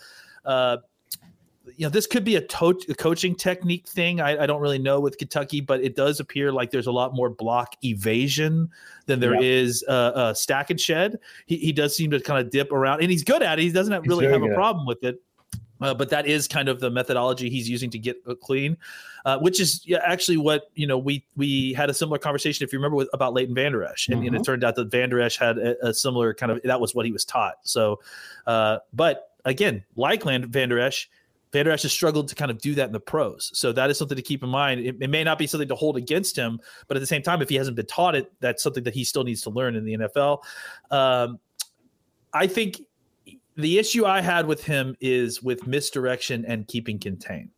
Uh, 0.45 0.77
you 1.77 1.85
know, 1.85 1.89
this 1.89 2.07
could 2.07 2.23
be 2.23 2.35
a, 2.35 2.41
to- 2.41 2.85
a 2.89 2.93
coaching 2.95 3.35
technique 3.35 3.87
thing. 3.87 4.19
I, 4.19 4.43
I 4.43 4.45
don't 4.45 4.61
really 4.61 4.79
know 4.79 4.99
with 4.99 5.17
Kentucky, 5.17 5.61
but 5.61 5.81
it 5.81 5.95
does 5.95 6.19
appear 6.19 6.51
like 6.51 6.71
there's 6.71 6.87
a 6.87 6.91
lot 6.91 7.13
more 7.13 7.29
block 7.29 7.75
evasion 7.83 8.69
than 9.05 9.19
there 9.19 9.33
Yeah. 9.35 9.41
is 9.41 9.83
uh, 9.87 9.91
uh, 9.91 10.33
stack 10.33 10.69
and 10.69 10.79
shed. 10.79 11.19
He, 11.45 11.57
he 11.57 11.71
does 11.71 11.95
seem 11.95 12.11
to 12.11 12.19
kind 12.19 12.45
of 12.45 12.51
dip 12.51 12.71
around, 12.71 13.01
and 13.01 13.09
he's 13.09 13.23
good 13.23 13.41
at 13.41 13.59
it. 13.59 13.63
He 13.63 13.71
doesn't 13.71 13.93
have, 13.93 14.03
really 14.05 14.25
have 14.27 14.43
a 14.43 14.53
problem 14.53 14.85
with 14.85 15.03
it. 15.03 15.21
Uh, 15.81 15.93
but 15.93 16.09
that 16.09 16.25
is 16.25 16.47
kind 16.47 16.69
of 16.69 16.79
the 16.79 16.89
methodology 16.89 17.49
he's 17.49 17.69
using 17.69 17.89
to 17.89 17.99
get 17.99 18.15
uh, 18.25 18.35
clean, 18.35 18.77
uh, 19.25 19.37
which 19.39 19.59
is 19.59 19.81
yeah, 19.85 19.99
actually 20.05 20.37
what 20.37 20.69
you 20.75 20.87
know. 20.87 20.97
We 20.97 21.25
we 21.35 21.73
had 21.73 21.89
a 21.89 21.93
similar 21.93 22.17
conversation, 22.19 22.63
if 22.63 22.71
you 22.71 22.79
remember, 22.79 22.95
with, 22.95 23.09
about 23.11 23.33
Leighton 23.33 23.53
Vander 23.53 23.83
Esch, 23.83 24.07
and, 24.07 24.25
and 24.25 24.33
it 24.33 24.45
turned 24.45 24.63
out 24.63 24.75
that 24.75 24.91
Vander 24.91 25.19
Esch 25.19 25.37
had 25.37 25.57
a, 25.57 25.87
a 25.87 25.93
similar 25.93 26.33
kind 26.33 26.53
of 26.53 26.61
that 26.63 26.79
was 26.79 26.95
what 26.95 27.05
he 27.05 27.11
was 27.11 27.25
taught. 27.25 27.55
So, 27.63 27.99
uh, 28.47 28.77
but 28.93 29.31
again, 29.43 29.83
like 29.97 30.23
Land 30.23 30.45
Vander 30.45 30.79
Esch, 30.79 31.09
Vander 31.53 31.71
Esch 31.71 31.83
has 31.83 31.93
struggled 31.93 32.27
to 32.27 32.35
kind 32.35 32.51
of 32.51 32.59
do 32.59 32.75
that 32.75 32.87
in 32.87 32.91
the 32.91 32.99
pros. 32.99 33.51
So 33.53 33.71
that 33.71 33.89
is 33.89 33.97
something 33.97 34.15
to 34.15 34.21
keep 34.21 34.43
in 34.43 34.49
mind. 34.49 34.81
It, 34.81 34.97
it 34.99 35.09
may 35.09 35.23
not 35.23 35.37
be 35.37 35.47
something 35.47 35.69
to 35.69 35.75
hold 35.75 35.95
against 35.95 36.35
him, 36.35 36.59
but 36.87 36.97
at 36.97 36.99
the 36.99 37.07
same 37.07 37.21
time, 37.21 37.41
if 37.41 37.49
he 37.49 37.55
hasn't 37.55 37.77
been 37.77 37.85
taught 37.85 38.15
it, 38.15 38.31
that's 38.39 38.61
something 38.63 38.83
that 38.83 38.93
he 38.93 39.03
still 39.03 39.23
needs 39.23 39.43
to 39.43 39.51
learn 39.51 39.75
in 39.75 39.85
the 39.85 39.97
NFL. 39.97 40.39
Um, 40.91 41.39
I 42.33 42.47
think 42.47 42.81
the 43.55 43.77
issue 43.77 44.05
I 44.05 44.21
had 44.21 44.47
with 44.47 44.63
him 44.63 44.97
is 44.99 45.43
with 45.43 45.67
misdirection 45.67 46.43
and 46.45 46.67
keeping 46.67 46.97
contained. 46.97 47.51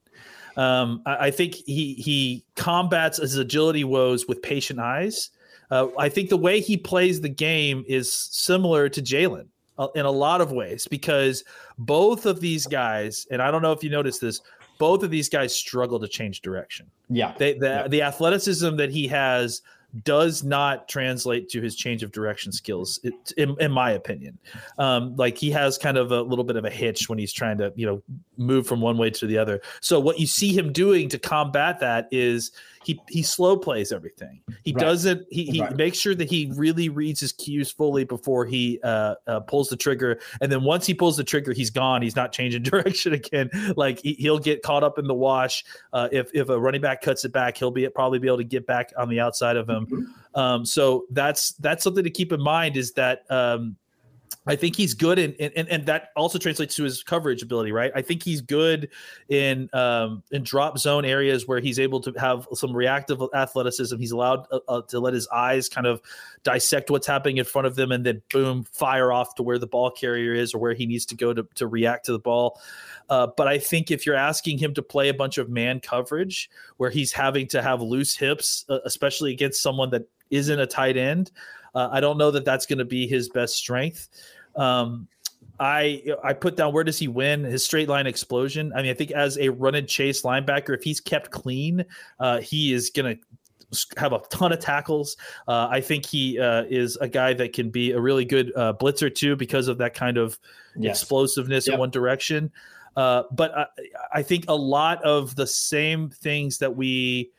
Um, 0.58 1.01
I, 1.05 1.27
I 1.27 1.31
think 1.31 1.55
he 1.55 1.93
he 1.93 2.45
combats 2.55 3.17
his 3.17 3.38
agility 3.38 3.86
woes 3.86 4.27
with 4.27 4.41
patient 4.41 4.79
eyes. 4.79 5.29
Uh, 5.71 5.88
I 5.97 6.10
think 6.10 6.29
the 6.29 6.38
way 6.38 6.60
he 6.60 6.77
plays 6.77 7.21
the 7.21 7.29
game 7.29 7.84
is 7.88 8.12
similar 8.12 8.88
to 8.89 9.01
Jaylon 9.01 9.47
in 9.95 10.05
a 10.05 10.11
lot 10.11 10.41
of 10.41 10.51
ways 10.51 10.88
because 10.88 11.43
both 11.77 12.25
of 12.25 12.39
these 12.39 12.65
guys, 12.65 13.27
and 13.31 13.41
I 13.41 13.51
don't 13.51 13.61
know 13.61 13.71
if 13.71 13.83
you 13.83 13.89
noticed 13.89 14.21
this, 14.21 14.41
both 14.77 15.03
of 15.03 15.09
these 15.09 15.29
guys 15.29 15.55
struggle 15.55 15.99
to 15.99 16.07
change 16.07 16.41
direction. 16.41 16.89
Yeah. 17.09 17.33
They, 17.38 17.53
the, 17.53 17.88
the 17.89 18.01
athleticism 18.01 18.75
that 18.77 18.89
he 18.89 19.07
has 19.07 19.61
does 20.03 20.43
not 20.43 20.89
translate 20.89 21.47
to 21.49 21.61
his 21.61 21.75
change 21.75 22.03
of 22.03 22.11
direction 22.11 22.51
skills, 22.51 22.99
it, 23.03 23.13
in, 23.38 23.55
in 23.61 23.71
my 23.71 23.91
opinion. 23.91 24.38
Um, 24.77 25.15
like 25.15 25.38
he 25.38 25.49
has 25.51 25.77
kind 25.77 25.97
of 25.97 26.11
a 26.11 26.21
little 26.21 26.43
bit 26.43 26.57
of 26.57 26.65
a 26.65 26.69
hitch 26.69 27.07
when 27.07 27.17
he's 27.17 27.31
trying 27.31 27.57
to, 27.59 27.71
you 27.75 27.85
know, 27.85 28.03
move 28.38 28.67
from 28.67 28.81
one 28.81 28.97
way 28.97 29.09
to 29.11 29.25
the 29.25 29.38
other. 29.38 29.61
So 29.79 29.99
what 29.99 30.19
you 30.19 30.27
see 30.27 30.51
him 30.51 30.73
doing 30.73 31.07
to 31.09 31.19
combat 31.19 31.79
that 31.79 32.09
is 32.11 32.51
he 32.86 33.02
he 33.10 33.24
slow 33.24 33.58
plays 33.58 33.91
everything. 33.91 34.41
He 34.63 34.71
Right. 34.71 34.80
doesn't. 34.80 35.26
He, 35.32 35.45
he 35.45 35.62
Right. 35.62 35.76
makes 35.76 35.98
sure 35.98 36.13
that 36.15 36.30
he 36.30 36.52
really 36.56 36.89
reads 36.89 37.19
his 37.19 37.32
cues 37.32 37.71
fully 37.71 38.04
before 38.04 38.45
he 38.45 38.80
uh, 38.84 39.15
uh, 39.28 39.39
pulls 39.41 39.69
the 39.69 39.76
trigger. 39.76 40.19
And 40.41 40.52
then 40.52 40.63
once 40.63 40.86
he 40.86 40.93
pulls 40.93 41.17
the 41.17 41.24
trigger, 41.24 41.52
he's 41.54 41.69
gone. 41.71 42.02
He's 42.02 42.15
not 42.15 42.32
changing 42.32 42.63
direction 42.71 43.13
again. 43.13 43.50
Like 43.76 44.00
he, 44.02 44.13
he'll 44.13 44.39
get 44.39 44.62
caught 44.62 44.84
up 44.84 45.00
in 45.00 45.08
the 45.08 45.13
wash. 45.15 45.65
Uh, 45.91 46.10
if 46.12 46.30
if 46.34 46.50
a 46.50 46.60
running 46.60 46.82
back 46.82 47.02
cuts 47.02 47.26
it 47.26 47.32
back, 47.34 47.58
he'll 47.58 47.71
be 47.71 47.88
probably 47.89 48.19
be 48.19 48.28
able 48.28 48.38
to 48.38 48.43
get 48.43 48.65
back 48.67 48.93
on 48.98 49.10
the 49.10 49.19
outside 49.19 49.58
of 49.58 49.67
him. 49.69 50.13
Um, 50.36 50.65
so 50.65 51.06
that's 51.12 51.54
that's 51.54 51.84
something 51.84 52.04
to 52.04 52.10
keep 52.12 52.32
in 52.32 52.41
mind. 52.41 52.78
Is 52.78 52.91
that 52.93 53.30
um, 53.32 53.78
I 54.47 54.55
think 54.55 54.75
he's 54.75 54.93
good 54.93 55.17
in, 55.17 55.34
and 55.39 55.67
and 55.67 55.86
that 55.88 56.10
also 56.15 56.38
translates 56.38 56.75
to 56.75 56.84
his 56.84 57.01
coverage 57.01 57.41
ability, 57.41 57.71
right? 57.71 57.91
I 57.95 58.01
think 58.01 58.21
he's 58.21 58.41
good 58.41 58.89
in 59.27 59.69
um, 59.73 60.21
in 60.31 60.43
drop 60.43 60.77
zone 60.77 61.03
areas 61.03 61.47
where 61.47 61.60
he's 61.60 61.79
able 61.79 61.99
to 62.01 62.13
have 62.19 62.47
some 62.53 62.71
reactive 62.71 63.21
athleticism. 63.34 63.97
He's 63.97 64.12
allowed 64.12 64.45
uh, 64.51 64.60
uh, 64.67 64.81
to 64.84 64.99
let 64.99 65.13
his 65.13 65.27
eyes 65.29 65.67
kind 65.67 65.88
of 65.88 66.01
dissect 66.43 66.91
what's 66.91 67.08
happening 67.08 67.38
in 67.38 67.45
front 67.45 67.65
of 67.65 67.75
them, 67.75 67.91
and 67.91 68.05
then 68.05 68.21
boom, 68.31 68.63
fire 68.65 69.12
off 69.12 69.34
to 69.36 69.43
where 69.43 69.58
the 69.58 69.67
ball 69.67 69.89
carrier 69.89 70.34
is 70.34 70.53
or 70.53 70.60
where 70.60 70.73
he 70.73 70.86
needs 70.86 71.05
to 71.08 71.15
go 71.15 71.34
to 71.34 71.47
to 71.55 71.65
react 71.65 72.05
to 72.05 72.12
the 72.12 72.19
ball. 72.19 72.62
Uh, 73.10 73.27
but 73.36 73.47
I 73.47 73.58
think 73.58 73.89
if 73.89 74.05
you're 74.05 74.15
asking 74.15 74.60
him 74.60 74.73
to 74.75 74.84
play 74.84 75.10
a 75.10 75.13
bunch 75.13 75.38
of 75.38 75.49
man 75.49 75.79
coverage 75.79 76.49
where 76.77 76.89
he's 76.89 77.12
having 77.12 77.47
to 77.47 77.62
have 77.62 77.81
loose 77.81 78.15
hips, 78.15 78.65
uh, 78.69 78.79
especially 78.86 79.31
against 79.31 79.62
someone 79.62 79.89
that 79.91 80.03
isn't 80.29 80.60
a 80.60 80.67
tight 80.67 80.97
end. 80.97 81.31
Uh, 81.75 81.89
I 81.91 81.99
don't 81.99 82.17
know 82.17 82.31
that 82.31 82.45
that's 82.45 82.65
going 82.65 82.79
to 82.79 82.85
be 82.85 83.05
his 83.07 83.29
best 83.29 83.55
strength. 83.55 84.07
Um, 84.55 85.07
I 85.59 86.03
I 86.23 86.33
put 86.33 86.57
down 86.57 86.73
where 86.73 86.83
does 86.83 86.97
he 86.97 87.07
win 87.07 87.43
his 87.43 87.63
straight 87.63 87.88
line 87.88 88.07
explosion. 88.07 88.73
I 88.75 88.81
mean, 88.81 88.91
I 88.91 88.93
think 88.93 89.11
as 89.11 89.38
a 89.38 89.49
run 89.49 89.75
and 89.75 89.88
chase 89.88 90.23
linebacker, 90.23 90.75
if 90.75 90.83
he's 90.83 90.99
kept 90.99 91.31
clean, 91.31 91.85
uh, 92.19 92.41
he 92.41 92.73
is 92.73 92.89
going 92.89 93.15
to 93.17 93.21
have 93.97 94.13
a 94.13 94.19
ton 94.29 94.51
of 94.51 94.59
tackles. 94.59 95.17
Uh, 95.47 95.67
I 95.69 95.81
think 95.81 96.05
he 96.05 96.39
uh, 96.39 96.63
is 96.63 96.97
a 96.97 97.07
guy 97.07 97.33
that 97.33 97.53
can 97.53 97.69
be 97.69 97.91
a 97.91 97.99
really 97.99 98.25
good 98.25 98.51
uh, 98.55 98.73
blitzer 98.73 99.13
too 99.13 99.35
because 99.35 99.67
of 99.67 99.77
that 99.79 99.93
kind 99.93 100.17
of 100.17 100.38
yes. 100.77 101.01
explosiveness 101.01 101.67
yep. 101.67 101.75
in 101.75 101.79
one 101.79 101.89
direction. 101.89 102.51
Uh, 102.95 103.23
but 103.31 103.57
I, 103.57 103.65
I, 104.13 104.23
think 104.23 104.45
a 104.47 104.55
lot 104.55 105.03
of 105.03 105.35
the 105.35 105.45
same 105.45 106.09
things 106.09 106.59
that 106.59 106.77
we 106.77 107.31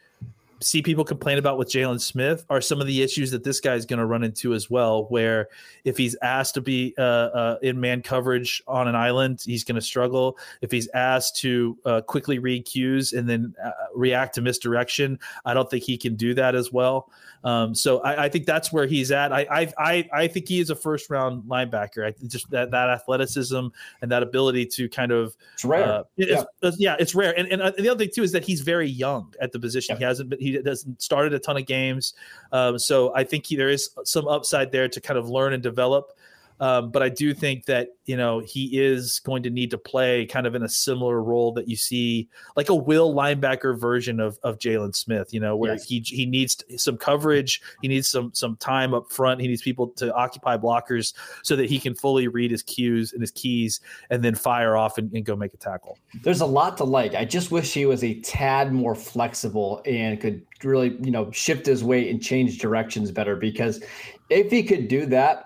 see 0.61 0.83
people 0.83 1.05
complain 1.05 1.39
about 1.39 1.59
with 1.59 1.69
Jaylon 1.69 2.01
Smith 2.01 2.45
are 2.49 2.61
some 2.61 2.81
of 2.81 2.87
the 2.87 3.03
issues 3.03 3.31
that 3.31 3.45
this 3.45 3.61
guy 3.61 3.75
is 3.75 3.87
going 3.87 3.99
to 3.99 4.07
run 4.07 4.25
into 4.25 4.55
as 4.55 4.71
well. 4.71 5.05
Where 5.05 5.49
if 5.85 5.97
he's 5.97 6.17
asked 6.23 6.55
to 6.55 6.61
be 6.61 6.95
uh, 6.99 7.03
uh, 7.03 7.59
in 7.63 7.81
man 7.81 8.03
coverage 8.03 8.63
on 8.67 8.89
an 8.89 8.95
island, 8.95 9.43
he's 9.45 9.65
going 9.65 9.77
to 9.77 9.81
struggle. 9.81 10.39
If 10.63 10.71
he's 10.71 10.89
asked 10.95 11.37
to 11.37 11.77
uh, 11.85 12.01
quickly 12.03 12.39
read 12.39 12.65
cues 12.65 13.13
and 13.13 13.29
then 13.29 13.55
uh, 13.63 13.71
react 13.95 14.35
to 14.37 14.43
misdirection, 14.43 15.19
I 15.45 15.55
don't 15.55 15.71
think 15.71 15.85
he 15.85 15.99
can 15.99 16.17
do 16.17 16.35
that 16.35 16.55
as 16.55 16.73
well. 16.73 17.11
Um, 17.45 17.75
so 17.75 18.01
I, 18.01 18.25
I, 18.25 18.29
think 18.29 18.45
that's 18.45 18.73
where 18.73 18.87
he's 18.87 19.13
at. 19.13 19.33
I, 19.33 19.73
I 19.79 20.09
I 20.13 20.27
think 20.27 20.49
he 20.49 20.59
is 20.59 20.71
a 20.71 20.75
first 20.75 21.11
round 21.11 21.45
linebacker. 21.45 22.05
I 22.05 22.13
just 22.27 22.51
that 22.51 22.73
that 22.73 22.91
athleticism 22.91 23.69
and 24.03 24.11
that 24.11 24.25
ability 24.25 24.67
to 24.67 24.89
kind 24.89 25.13
of 25.13 25.37
it's 25.55 25.65
rare. 25.65 25.85
Uh, 25.85 26.03
yeah. 26.17 26.43
It's, 26.63 26.81
yeah, 26.81 26.97
it's 26.99 27.15
rare. 27.15 27.39
And 27.39 27.47
and 27.49 27.63
uh, 27.63 27.71
the 27.79 27.89
other 27.89 28.05
thing 28.05 28.11
too 28.13 28.25
is 28.25 28.33
that 28.33 28.45
he's 28.45 28.63
very 28.63 28.89
young 28.89 29.33
at 29.41 29.53
the 29.53 29.61
position. 29.61 29.95
Yeah. 29.95 29.99
He 29.99 30.05
hasn't 30.05 30.31
been, 30.31 30.41
he 30.53 30.63
doesn't 30.63 31.03
started 31.03 31.35
a 31.35 31.39
ton 31.39 31.57
of 31.57 31.67
games. 31.67 32.15
Um, 32.53 32.79
so 32.79 33.15
I 33.15 33.25
think 33.25 33.47
he, 33.47 33.57
there 33.57 33.71
is 33.71 33.91
some 34.05 34.29
upside 34.29 34.73
there 34.73 34.89
to 34.89 35.01
kind 35.01 35.19
of 35.19 35.29
learn 35.29 35.53
and 35.53 35.63
develop. 35.63 36.13
Um, 36.61 36.91
but 36.91 37.03
I 37.03 37.09
do 37.09 37.35
think 37.35 37.67
that 37.67 37.89
you 38.07 38.17
know 38.17 38.41
he 38.41 38.79
is 38.79 39.21
going 39.21 39.43
to 39.43 39.51
need 39.51 39.71
to 39.73 39.79
play 39.79 40.27
kind 40.27 40.47
of 40.47 40.55
in 40.55 40.63
a 40.63 40.69
similar 40.69 41.23
role 41.23 41.53
that 41.53 41.69
you 41.69 41.77
see 41.77 42.29
like 42.57 42.69
a 42.69 42.75
will 42.75 43.15
linebacker 43.15 43.79
version 43.79 44.21
of 44.21 44.39
of 44.43 44.59
Jaylon 44.59 44.95
Smith. 44.95 45.35
You 45.35 45.41
know 45.41 45.57
where 45.57 45.73
yes. 45.73 45.85
he 45.85 46.01
he 46.01 46.27
needs 46.27 46.65
some 46.77 46.97
coverage, 46.97 47.61
he 47.83 47.89
needs 47.89 48.09
some 48.09 48.33
some 48.33 48.57
time 48.57 48.95
up 48.95 49.11
front, 49.11 49.41
he 49.41 49.49
needs 49.49 49.63
people 49.63 49.89
to 49.89 50.15
occupy 50.15 50.57
blockers 50.57 51.15
so 51.43 51.57
that 51.57 51.69
he 51.69 51.79
can 51.79 51.95
fully 51.95 52.29
read 52.29 52.51
his 52.51 52.63
cues 52.63 53.13
and 53.13 53.21
his 53.21 53.31
keys, 53.31 53.81
and 54.11 54.25
then 54.25 54.35
fire 54.35 54.77
off 54.77 54.99
and, 54.99 55.13
and 55.13 55.25
go 55.25 55.37
make 55.37 55.53
a 55.53 55.59
tackle. 55.59 55.99
There's 56.23 56.41
a 56.41 56.47
lot 56.47 56.77
to 56.79 56.85
like. 56.85 57.15
I 57.15 57.25
just 57.25 57.51
wish 57.51 57.73
he 57.75 57.87
was 57.87 58.03
a 58.03 58.21
tad 58.21 58.73
more 58.73 58.95
flexible 58.95 59.83
and 59.85 60.21
could 60.21 60.43
really 60.65 60.97
you 61.03 61.11
know 61.11 61.31
shift 61.33 61.67
his 61.67 61.85
weight 61.85 62.11
and 62.11 62.23
change 62.23 62.59
directions 62.59 63.11
better 63.11 63.37
because 63.37 63.83
if 64.31 64.51
he 64.51 64.63
could 64.63 64.89
do 64.89 65.07
that 65.07 65.46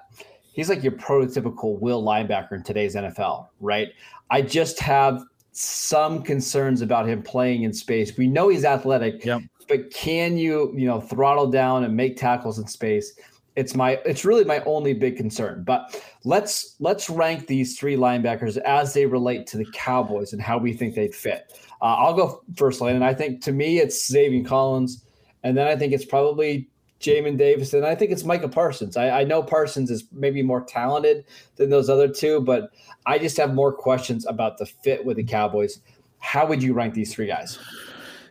he's 0.53 0.69
like 0.69 0.83
your 0.83 0.93
prototypical 0.93 1.79
will 1.79 2.03
linebacker 2.03 2.53
in 2.53 2.63
today's 2.63 2.95
NFL, 2.95 3.49
right? 3.61 3.89
I 4.31 4.43
just 4.43 4.79
have 4.81 5.23
some 5.53 6.23
concerns 6.23 6.81
about 6.81 7.09
him 7.09 7.23
playing 7.23 7.63
in 7.63 7.73
space. 7.73 8.17
We 8.17 8.29
know 8.29 8.49
he's 8.49 8.65
athletic, 8.65 9.25
yep. 9.25 9.43
but 9.69 9.93
can 9.93 10.37
you, 10.37 10.73
you 10.77 10.87
know, 10.87 11.01
throttle 11.01 11.51
down 11.51 11.85
and 11.85 11.97
make 11.97 12.17
tackles 12.17 12.59
in 12.59 12.67
space? 12.67 13.19
It's 13.57 13.75
my 13.75 14.01
it's 14.07 14.25
really 14.25 14.45
my 14.45 14.61
only 14.61 14.95
big 14.95 15.17
concern. 15.17 15.65
But 15.65 16.01
let's 16.25 16.77
let's 16.79 17.11
rank 17.11 17.47
these 17.47 17.79
three 17.79 17.97
linebackers 17.97 18.57
as 18.59 18.95
they 18.95 19.07
relate 19.07 19.47
to 19.49 19.57
the 19.57 19.67
Cowboys 19.73 20.33
and 20.33 20.41
how 20.41 20.57
we 20.57 20.73
think 20.73 20.95
they'd 20.95 21.15
fit. 21.15 21.53
Uh, 21.83 21.97
I'll 21.97 22.15
go 22.15 22.43
first, 22.57 22.81
Lane, 22.81 22.95
and 22.95 23.05
I 23.05 23.13
think 23.13 23.43
to 23.43 23.53
me 23.53 23.79
it's 23.79 24.11
Zaven 24.11 24.47
Collins, 24.47 25.05
and 25.43 25.57
then 25.57 25.67
I 25.67 25.75
think 25.75 25.93
it's 25.93 26.05
probably 26.05 26.69
Jamin 27.01 27.39
Davis, 27.39 27.73
and 27.73 27.87
I 27.87 27.95
think 27.95 28.11
it's 28.11 28.25
Micah 28.25 28.49
Parsons. 28.49 28.97
I, 28.97 29.21
I, 29.21 29.25
know 29.25 29.43
Parsons 29.43 29.91
is 29.91 30.05
maybe 30.13 30.43
more 30.43 30.61
talented 30.61 31.25
than 31.57 31.71
those 31.71 31.89
other 31.89 32.09
two, 32.09 32.43
but 32.43 32.71
I 33.07 33.19
just 33.19 33.39
have 33.39 33.55
more 33.55 33.73
questions 33.73 34.27
about 34.27 34.59
the 34.59 34.67
fit 34.67 35.05
with 35.05 35.17
the 35.17 35.25
Cowboys. 35.25 35.81
How 36.19 36.47
would 36.47 36.63
you 36.63 36.75
rank 36.75 36.93
these 36.93 37.15
three 37.15 37.27
guys? 37.27 37.59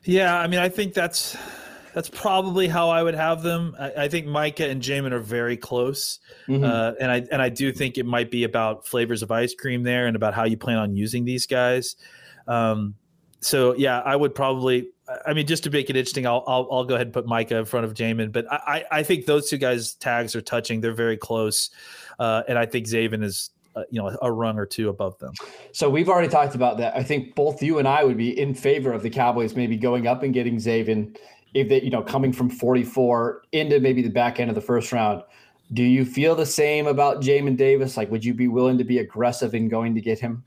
Yeah, 0.03 0.37
I 0.37 0.45
mean, 0.45 0.59
I 0.59 0.69
think 0.69 0.93
that's 0.93 1.35
that's 1.95 2.09
probably 2.09 2.67
how 2.67 2.89
I 2.89 3.01
would 3.01 3.15
have 3.15 3.41
them. 3.41 3.75
I, 3.79 4.03
I 4.03 4.07
think 4.07 4.27
Micah 4.27 4.69
and 4.69 4.81
Jamin 4.81 5.11
are 5.11 5.19
very 5.19 5.57
close, 5.57 6.19
mm-hmm. 6.47 6.63
uh, 6.63 6.91
and 6.99 7.11
I 7.11 7.25
and 7.31 7.41
I 7.41 7.49
do 7.49 7.71
think 7.71 7.97
it 7.97 8.05
might 8.05 8.29
be 8.29 8.43
about 8.43 8.85
flavors 8.85 9.23
of 9.23 9.31
ice 9.31 9.55
cream 9.55 9.81
there, 9.81 10.05
and 10.05 10.15
about 10.15 10.35
how 10.35 10.45
you 10.45 10.57
plan 10.57 10.77
on 10.77 10.95
using 10.95 11.25
these 11.25 11.47
guys. 11.47 11.95
Um, 12.47 12.93
so 13.41 13.73
yeah, 13.73 13.99
I 13.99 14.15
would 14.15 14.35
probably 14.35 14.89
I 15.25 15.33
mean, 15.33 15.47
just 15.47 15.63
to 15.63 15.69
make 15.69 15.89
it 15.89 15.95
interesting, 15.95 16.27
I'll, 16.27 16.43
I'll, 16.47 16.67
I'll 16.71 16.83
go 16.85 16.95
ahead 16.95 17.07
and 17.07 17.13
put 17.13 17.25
Micah 17.25 17.57
in 17.57 17.65
front 17.65 17.85
of 17.85 17.93
Jamin, 17.93 18.31
but 18.31 18.51
I, 18.51 18.85
I 18.91 19.03
think 19.03 19.25
those 19.25 19.49
two 19.49 19.57
guys' 19.57 19.95
tags 19.95 20.35
are 20.35 20.41
touching. 20.41 20.81
They're 20.81 20.93
very 20.93 21.17
close, 21.17 21.71
uh, 22.19 22.43
and 22.47 22.57
I 22.57 22.65
think 22.65 22.85
Zaven 22.85 23.23
is 23.23 23.49
uh, 23.75 23.83
you 23.89 24.01
know 24.01 24.15
a 24.21 24.31
rung 24.31 24.57
or 24.57 24.65
two 24.65 24.89
above 24.89 25.17
them. 25.19 25.33
So 25.71 25.89
we've 25.89 26.09
already 26.09 26.27
talked 26.27 26.55
about 26.55 26.77
that. 26.77 26.95
I 26.95 27.03
think 27.03 27.35
both 27.35 27.61
you 27.61 27.79
and 27.79 27.87
I 27.87 28.03
would 28.03 28.17
be 28.17 28.39
in 28.39 28.53
favor 28.53 28.91
of 28.91 29.01
the 29.01 29.09
Cowboys 29.09 29.55
maybe 29.55 29.77
going 29.77 30.07
up 30.07 30.23
and 30.23 30.33
getting 30.33 30.57
Zaven 30.57 31.17
if 31.53 31.69
they 31.69 31.81
you 31.81 31.89
know 31.89 32.01
coming 32.01 32.31
from 32.31 32.49
44 32.49 33.43
into 33.51 33.79
maybe 33.79 34.01
the 34.01 34.09
back 34.09 34.39
end 34.39 34.49
of 34.49 34.55
the 34.55 34.61
first 34.61 34.91
round. 34.91 35.23
Do 35.71 35.83
you 35.83 36.03
feel 36.03 36.35
the 36.35 36.47
same 36.47 36.87
about 36.87 37.21
Jamin 37.21 37.55
Davis? 37.55 37.95
Like, 37.95 38.09
would 38.09 38.25
you 38.25 38.33
be 38.33 38.47
willing 38.47 38.79
to 38.79 38.83
be 38.83 38.97
aggressive 38.97 39.53
in 39.53 39.69
going 39.69 39.93
to 39.93 40.01
get 40.01 40.19
him? 40.19 40.43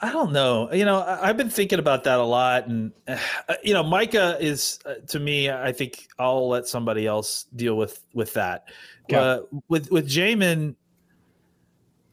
I 0.00 0.12
don't 0.12 0.32
know. 0.32 0.72
You 0.72 0.84
know, 0.84 1.02
I've 1.02 1.36
been 1.36 1.50
thinking 1.50 1.78
about 1.78 2.04
that 2.04 2.18
a 2.18 2.24
lot, 2.24 2.66
and 2.66 2.92
uh, 3.08 3.16
you 3.62 3.74
know, 3.74 3.82
Micah 3.82 4.36
is 4.40 4.78
uh, 4.84 4.94
to 5.08 5.18
me. 5.18 5.50
I 5.50 5.72
think 5.72 6.08
I'll 6.18 6.48
let 6.48 6.66
somebody 6.66 7.06
else 7.06 7.46
deal 7.54 7.76
with 7.76 8.04
with 8.12 8.34
that. 8.34 8.68
Okay. 9.04 9.16
Uh, 9.16 9.40
with 9.68 9.90
with 9.90 10.08
Jamin, 10.08 10.74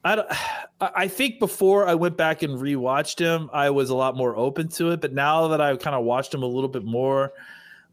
I 0.04 0.16
don't, 0.16 0.28
I 0.82 1.08
think 1.08 1.40
before 1.40 1.88
I 1.88 1.96
went 1.96 2.18
back 2.18 2.44
and 2.44 2.58
rewatched 2.58 3.20
him, 3.20 3.50
I 3.54 3.70
was 3.70 3.90
a 3.90 3.96
lot 3.96 4.18
more 4.18 4.36
open 4.36 4.68
to 4.70 4.92
it. 4.92 5.02
But 5.02 5.14
now 5.14 5.50
that 5.50 5.62
I've 5.62 5.80
kind 5.80 5.96
of 5.96 6.04
watched 6.04 6.34
him 6.34 6.44
a 6.44 6.48
little 6.48 6.70
bit 6.70 6.84
more, 6.84 7.34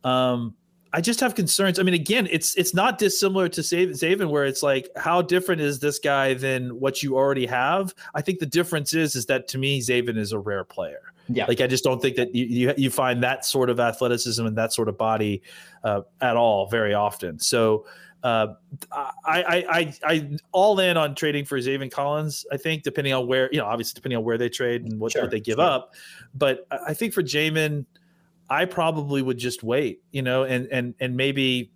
um, 0.05 0.55
I 0.93 1.01
just 1.01 1.21
have 1.21 1.35
concerns. 1.35 1.79
I 1.79 1.83
mean, 1.83 1.95
again, 1.95 2.29
it's 2.31 2.55
it's 2.57 2.73
not 2.73 2.99
dissimilar 2.99 3.49
to 3.51 3.61
Zaven, 3.61 4.31
where 4.31 4.45
it's 4.45 4.63
like, 4.63 4.89
how 4.97 5.21
different 5.21 5.61
is 5.61 5.81
this 5.81 5.99
guy 5.99 6.35
than 6.35 6.81
what 6.81 7.03
you 7.03 7.17
already 7.17 7.47
have? 7.47 7.95
I 8.15 8.23
think 8.23 8.39
the 8.39 8.47
difference 8.47 8.95
is 8.95 9.15
is 9.15 9.27
that 9.27 9.49
to 9.49 9.59
me, 9.59 9.81
Zaven 9.81 10.17
is 10.17 10.33
a 10.33 10.39
rare 10.39 10.65
player. 10.65 11.13
Yeah, 11.29 11.45
like 11.47 11.61
I 11.61 11.67
just 11.67 11.85
don't 11.85 12.01
think 12.01 12.17
that 12.17 12.35
you 12.35 12.47
you, 12.47 12.75
you 12.77 12.91
find 12.91 13.23
that 13.23 13.45
sort 13.45 13.69
of 13.69 13.79
athleticism 13.81 14.47
and 14.47 14.57
that 14.57 14.73
sort 14.73 14.89
of 14.89 14.97
body 14.97 15.43
uh, 15.85 16.03
at 16.21 16.37
all 16.37 16.67
very 16.69 16.95
often. 16.95 17.39
So. 17.39 17.87
Uh, 18.21 18.49
I, 18.91 19.15
I, 19.25 19.65
I, 19.71 19.95
I, 20.03 20.31
all 20.51 20.81
in 20.81 20.97
on 20.97 21.15
trading 21.15 21.45
for 21.45 21.57
Zaven 21.59 21.89
Collins. 21.89 22.45
I 22.51 22.57
think 22.57 22.83
depending 22.83 23.13
on 23.13 23.29
where, 23.29 23.49
you 23.53 23.59
know, 23.59 23.65
obviously 23.65 23.95
depending 23.95 24.17
on 24.17 24.25
where 24.25 24.37
they 24.37 24.49
trade 24.49 24.83
and 24.83 24.99
what, 24.99 25.13
sure, 25.13 25.23
what 25.23 25.31
they 25.31 25.39
give 25.39 25.59
sure. 25.59 25.65
up. 25.65 25.95
But 26.35 26.67
I 26.69 26.95
think 26.95 27.15
for 27.15 27.23
Jamin, 27.23 27.87
I 28.51 28.65
probably 28.65 29.23
would 29.23 29.39
just 29.39 29.63
wait, 29.63 30.03
you 30.13 30.23
know, 30.23 30.45
and 30.45 30.67
and 30.69 30.95
and 31.01 31.17
maybe 31.17 31.71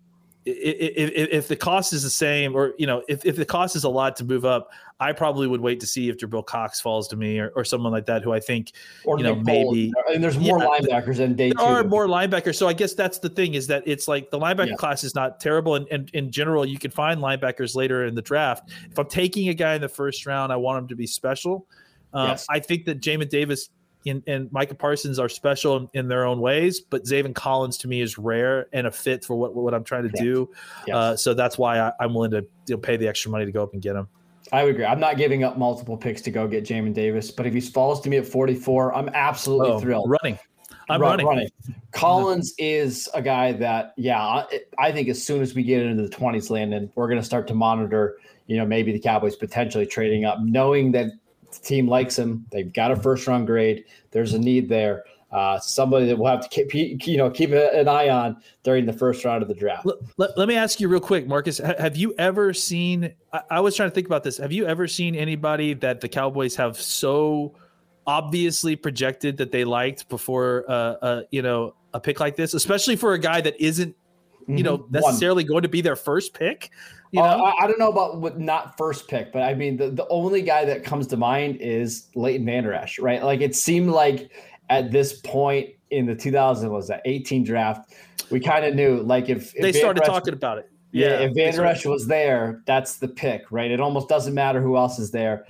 if, 0.45 1.11
if, 1.11 1.29
if, 1.31 1.47
the 1.47 1.55
cost 1.55 1.93
is 1.93 2.03
the 2.03 2.09
same, 2.09 2.55
or 2.55 2.73
you 2.77 2.85
know, 2.85 3.03
if, 3.07 3.25
if 3.25 3.35
the 3.35 3.45
cost 3.45 3.75
is 3.75 3.83
a 3.83 3.89
lot 3.89 4.15
to 4.17 4.25
move 4.25 4.43
up, 4.43 4.69
I 4.99 5.13
probably 5.13 5.47
would 5.47 5.61
wait 5.61 5.79
to 5.81 5.87
see 5.87 6.09
if 6.09 6.17
Jabril 6.17 6.45
Cox 6.45 6.81
falls 6.81 7.07
to 7.09 7.15
me 7.15 7.39
or, 7.39 7.51
or 7.55 7.63
someone 7.63 7.91
like 7.91 8.05
that, 8.07 8.23
who 8.23 8.33
I 8.33 8.39
think, 8.39 8.73
or 9.05 9.17
you 9.17 9.23
know, 9.23 9.35
maybe. 9.35 9.91
And 10.13 10.23
there's 10.23 10.37
more 10.37 10.59
yeah, 10.59 10.67
linebackers 10.67 11.17
than 11.17 11.35
day 11.35 11.51
there 11.55 11.65
two. 11.65 11.73
are 11.73 11.83
more 11.83 12.07
linebackers, 12.07 12.55
so 12.55 12.67
I 12.67 12.73
guess 12.73 12.93
that's 12.93 13.19
the 13.19 13.29
thing 13.29 13.53
is 13.53 13.67
that 13.67 13.83
it's 13.85 14.07
like 14.07 14.31
the 14.31 14.39
linebacker 14.39 14.69
yeah. 14.69 14.75
class 14.75 15.03
is 15.03 15.15
not 15.15 15.39
terrible, 15.39 15.75
and, 15.75 15.87
and 15.89 16.09
in 16.13 16.31
general, 16.31 16.65
you 16.65 16.77
can 16.77 16.91
find 16.91 17.21
linebackers 17.21 17.75
later 17.75 18.05
in 18.05 18.15
the 18.15 18.21
draft. 18.21 18.69
If 18.91 18.99
I'm 18.99 19.07
taking 19.07 19.49
a 19.49 19.53
guy 19.53 19.75
in 19.75 19.81
the 19.81 19.89
first 19.89 20.25
round, 20.25 20.51
I 20.51 20.57
want 20.57 20.79
him 20.79 20.87
to 20.89 20.95
be 20.95 21.07
special. 21.07 21.67
Uh, 22.13 22.27
yes. 22.29 22.45
I 22.49 22.59
think 22.59 22.85
that 22.85 23.01
Jamin 23.01 23.29
Davis 23.29 23.69
and, 24.05 24.23
and 24.27 24.51
Micah 24.51 24.75
Parsons 24.75 25.19
are 25.19 25.29
special 25.29 25.77
in, 25.77 25.89
in, 25.93 26.07
their 26.07 26.25
own 26.25 26.39
ways, 26.39 26.81
but 26.81 27.03
Zaven 27.03 27.33
Collins 27.33 27.77
to 27.79 27.87
me 27.87 28.01
is 28.01 28.17
rare 28.17 28.67
and 28.73 28.87
a 28.87 28.91
fit 28.91 29.23
for 29.23 29.35
what, 29.35 29.55
what 29.55 29.73
I'm 29.73 29.83
trying 29.83 30.03
to 30.03 30.21
do. 30.21 30.49
Yes. 30.87 30.95
Uh, 30.95 31.17
so 31.17 31.33
that's 31.33 31.57
why 31.57 31.79
I, 31.79 31.91
am 32.01 32.13
willing 32.13 32.31
to 32.31 32.45
you 32.67 32.75
know, 32.75 32.77
pay 32.77 32.97
the 32.97 33.07
extra 33.07 33.31
money 33.31 33.45
to 33.45 33.51
go 33.51 33.63
up 33.63 33.73
and 33.73 33.81
get 33.81 33.95
him. 33.95 34.07
I 34.51 34.63
would 34.63 34.75
agree. 34.75 34.85
I'm 34.85 34.99
not 34.99 35.17
giving 35.17 35.43
up 35.43 35.57
multiple 35.57 35.97
picks 35.97 36.21
to 36.23 36.31
go 36.31 36.47
get 36.47 36.65
Jamin 36.65 36.93
Davis, 36.93 37.31
but 37.31 37.47
if 37.47 37.53
he 37.53 37.61
falls 37.61 38.01
to 38.01 38.09
me 38.09 38.17
at 38.17 38.27
44, 38.27 38.93
I'm 38.93 39.09
absolutely 39.13 39.71
oh, 39.71 39.79
thrilled. 39.79 40.09
Running. 40.09 40.37
I'm 40.89 41.01
Run- 41.01 41.11
running. 41.11 41.27
running. 41.27 41.49
Collins 41.91 42.53
is 42.57 43.09
a 43.13 43.21
guy 43.21 43.53
that, 43.53 43.93
yeah, 43.97 44.21
I, 44.21 44.45
I 44.77 44.91
think 44.91 45.07
as 45.07 45.23
soon 45.23 45.41
as 45.41 45.55
we 45.55 45.63
get 45.63 45.81
into 45.81 46.03
the 46.03 46.09
20s, 46.09 46.49
Landon, 46.49 46.91
we're 46.95 47.07
going 47.07 47.19
to 47.19 47.25
start 47.25 47.47
to 47.47 47.53
monitor, 47.53 48.17
you 48.47 48.57
know, 48.57 48.65
maybe 48.65 48.91
the 48.91 48.99
Cowboys 48.99 49.35
potentially 49.35 49.85
trading 49.85 50.25
up, 50.25 50.39
knowing 50.41 50.91
that 50.91 51.07
the 51.57 51.65
team 51.65 51.87
likes 51.87 52.17
him. 52.17 52.45
They've 52.51 52.71
got 52.71 52.91
a 52.91 52.95
first 52.95 53.27
round 53.27 53.47
grade. 53.47 53.85
There's 54.11 54.33
a 54.33 54.39
need 54.39 54.69
there. 54.69 55.03
Uh, 55.31 55.59
somebody 55.59 56.05
that 56.05 56.15
we'll 56.15 56.29
have 56.29 56.47
to 56.47 56.63
keep, 56.63 57.07
you 57.07 57.17
know, 57.17 57.27
keep 57.27 57.51
an 57.51 57.87
eye 57.87 58.09
on 58.09 58.37
during 58.61 58.85
the 58.85 58.93
first 58.93 59.25
round 59.25 59.41
of 59.41 59.49
the 59.49 59.55
draft. 59.55 59.83
Let, 59.83 59.95
let, 60.17 60.37
let 60.37 60.47
me 60.47 60.55
ask 60.55 60.79
you 60.79 60.87
real 60.87 60.99
quick, 60.99 61.25
Marcus. 61.27 61.57
Have 61.57 61.95
you 61.95 62.13
ever 62.19 62.53
seen? 62.53 63.11
I, 63.31 63.41
I 63.49 63.59
was 63.59 63.75
trying 63.75 63.89
to 63.89 63.95
think 63.95 64.05
about 64.05 64.23
this. 64.23 64.37
Have 64.37 64.51
you 64.51 64.67
ever 64.67 64.87
seen 64.87 65.15
anybody 65.15 65.73
that 65.73 66.01
the 66.01 66.07
Cowboys 66.07 66.55
have 66.57 66.79
so 66.79 67.55
obviously 68.05 68.75
projected 68.75 69.37
that 69.37 69.51
they 69.51 69.63
liked 69.63 70.07
before, 70.07 70.65
uh, 70.67 70.73
uh, 70.73 71.21
you 71.31 71.41
know, 71.41 71.73
a 71.95 71.99
pick 71.99 72.19
like 72.19 72.35
this, 72.35 72.53
especially 72.53 72.95
for 72.95 73.13
a 73.13 73.19
guy 73.19 73.41
that 73.41 73.59
isn't, 73.59 73.95
you 74.47 74.61
know, 74.61 74.77
Mhm. 74.77 74.81
One. 74.81 74.91
necessarily 74.91 75.43
going 75.43 75.63
to 75.63 75.69
be 75.69 75.81
their 75.81 75.95
first 75.95 76.33
pick? 76.33 76.69
You 77.13 77.21
Uh, 77.21 77.37
know, 77.37 77.43
I, 77.45 77.63
I 77.63 77.67
don't 77.67 77.77
know 77.77 77.91
about 77.91 78.17
what 78.21 78.39
not 78.39 78.75
first 78.75 79.07
pick, 79.07 79.31
but 79.31 79.43
I 79.43 79.53
mean 79.53 79.77
the, 79.77 79.89
the 79.91 80.07
only 80.09 80.41
guy 80.41 80.65
that 80.65 80.83
comes 80.83 81.05
to 81.07 81.17
mind 81.17 81.57
is 81.61 82.07
Leighton 82.15 82.43
Vander 82.45 82.73
Esch, 82.73 82.97
right? 82.99 83.23
Like 83.23 83.39
it 83.41 83.55
seemed 83.55 83.91
like 83.91 84.31
at 84.71 84.91
this 84.91 85.13
point 85.21 85.69
in 85.91 86.07
the 86.07 86.15
2000 86.15 86.71
was 86.71 86.87
that 86.87 87.03
18 87.05 87.43
draft, 87.43 87.93
we 88.31 88.39
kind 88.39 88.65
of 88.65 88.73
knew 88.73 89.01
like 89.03 89.29
if, 89.29 89.53
if 89.55 89.61
they 89.61 89.71
started 89.71 89.99
Vander 90.01 90.11
talking 90.19 90.33
about 90.33 90.57
it. 90.57 90.71
yeah, 90.91 91.19
if 91.19 91.35
they 91.35 91.43
Vander 91.43 91.57
started- 91.57 91.77
Esch 91.77 91.85
was 91.85 92.07
there, 92.07 92.63
that's 92.65 92.97
the 92.97 93.07
pick, 93.07 93.51
right? 93.51 93.69
It 93.69 93.79
almost 93.79 94.09
doesn't 94.09 94.33
matter 94.33 94.59
who 94.59 94.75
else 94.75 94.97
is 94.97 95.11
there. 95.11 95.45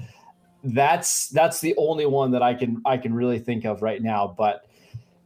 That's 0.66 1.30
that's 1.30 1.62
the 1.62 1.74
only 1.78 2.06
one 2.06 2.32
that 2.32 2.44
I 2.44 2.54
can 2.56 2.82
I 2.86 2.98
can 2.98 3.14
really 3.14 3.40
think 3.40 3.64
of 3.64 3.82
right 3.82 4.02
now, 4.02 4.36
but 4.38 4.66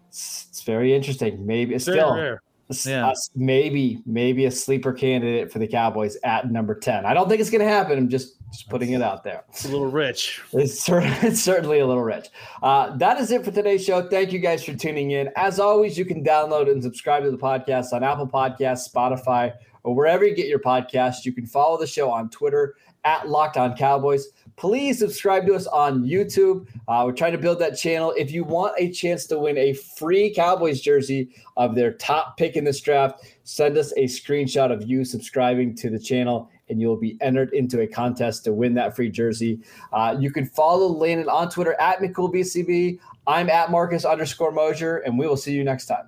it's, 0.09 0.45
it's 0.49 0.61
very 0.61 0.93
interesting. 0.93 1.45
Maybe 1.47 1.73
it's 1.73 1.83
still 1.85 2.13
rare. 2.15 2.41
Yeah. 2.85 3.13
maybe 3.35 4.01
maybe 4.05 4.45
a 4.45 4.51
sleeper 4.51 4.91
candidate 4.93 5.51
for 5.51 5.59
the 5.59 5.67
Cowboys 5.67 6.17
at 6.23 6.51
number 6.51 6.75
10. 6.75 7.05
I 7.05 7.13
don't 7.13 7.29
think 7.29 7.39
it's 7.39 7.49
going 7.49 7.63
to 7.65 7.69
happen. 7.71 7.97
I'm 7.97 8.09
just 8.09 8.35
just 8.51 8.69
putting 8.69 8.91
it 8.91 9.01
out 9.01 9.23
there. 9.23 9.43
It's 9.49 9.65
a 9.65 9.69
little 9.69 9.87
rich. 9.91 10.41
It's 10.53 11.41
certainly 11.41 11.79
a 11.79 11.87
little 11.87 12.03
rich. 12.03 12.27
Uh, 12.63 12.95
that 12.97 13.19
is 13.19 13.31
it 13.31 13.43
for 13.43 13.51
today's 13.51 13.83
show. 13.83 14.07
Thank 14.07 14.31
you 14.31 14.39
guys 14.39 14.63
for 14.63 14.73
tuning 14.73 15.11
in. 15.11 15.29
As 15.35 15.59
always, 15.59 15.97
you 15.97 16.05
can 16.05 16.23
download 16.23 16.71
and 16.71 16.81
subscribe 16.81 17.23
to 17.23 17.31
the 17.31 17.37
podcast 17.37 17.91
on 17.93 18.03
Apple 18.03 18.27
Podcasts, 18.27 18.89
Spotify, 18.91 19.53
or 19.83 19.95
wherever 19.95 20.25
you 20.25 20.35
get 20.35 20.47
your 20.47 20.59
podcast. 20.59 21.25
You 21.25 21.33
can 21.33 21.45
follow 21.45 21.77
the 21.77 21.87
show 21.87 22.09
on 22.09 22.29
Twitter 22.29 22.75
at 23.03 23.27
Locked 23.27 23.57
On 23.57 23.75
Cowboys. 23.75 24.27
Please 24.57 24.97
subscribe 24.97 25.45
to 25.45 25.53
us 25.53 25.67
on 25.67 26.03
YouTube. 26.03 26.67
Uh, 26.87 27.03
we're 27.05 27.11
trying 27.11 27.31
to 27.31 27.37
build 27.37 27.59
that 27.59 27.77
channel. 27.77 28.11
If 28.17 28.31
you 28.31 28.43
want 28.43 28.73
a 28.79 28.91
chance 28.91 29.27
to 29.27 29.37
win 29.37 29.55
a 29.55 29.73
free 29.73 30.33
Cowboys 30.33 30.81
jersey 30.81 31.29
of 31.57 31.75
their 31.75 31.93
top 31.93 32.37
pick 32.37 32.55
in 32.55 32.63
this 32.63 32.81
draft, 32.81 33.23
send 33.43 33.77
us 33.77 33.93
a 33.97 34.05
screenshot 34.05 34.71
of 34.71 34.89
you 34.89 35.05
subscribing 35.05 35.75
to 35.75 35.91
the 35.91 35.99
channel, 35.99 36.49
and 36.69 36.81
you'll 36.81 36.97
be 36.97 37.19
entered 37.21 37.53
into 37.53 37.81
a 37.81 37.87
contest 37.87 38.45
to 38.45 38.53
win 38.53 38.73
that 38.73 38.95
free 38.95 39.11
jersey. 39.11 39.59
Uh, 39.93 40.17
you 40.19 40.31
can 40.31 40.47
follow 40.47 40.87
Landon 40.87 41.29
on 41.29 41.51
Twitter 41.51 41.79
at 41.79 41.99
McCoolBCB. 41.99 42.99
I'm 43.27 43.51
at 43.51 43.69
Marcus 43.69 44.05
underscore 44.05 44.51
Mosher, 44.51 44.97
and 44.97 45.19
we 45.19 45.27
will 45.27 45.37
see 45.37 45.53
you 45.53 45.63
next 45.63 45.85
time. 45.85 46.07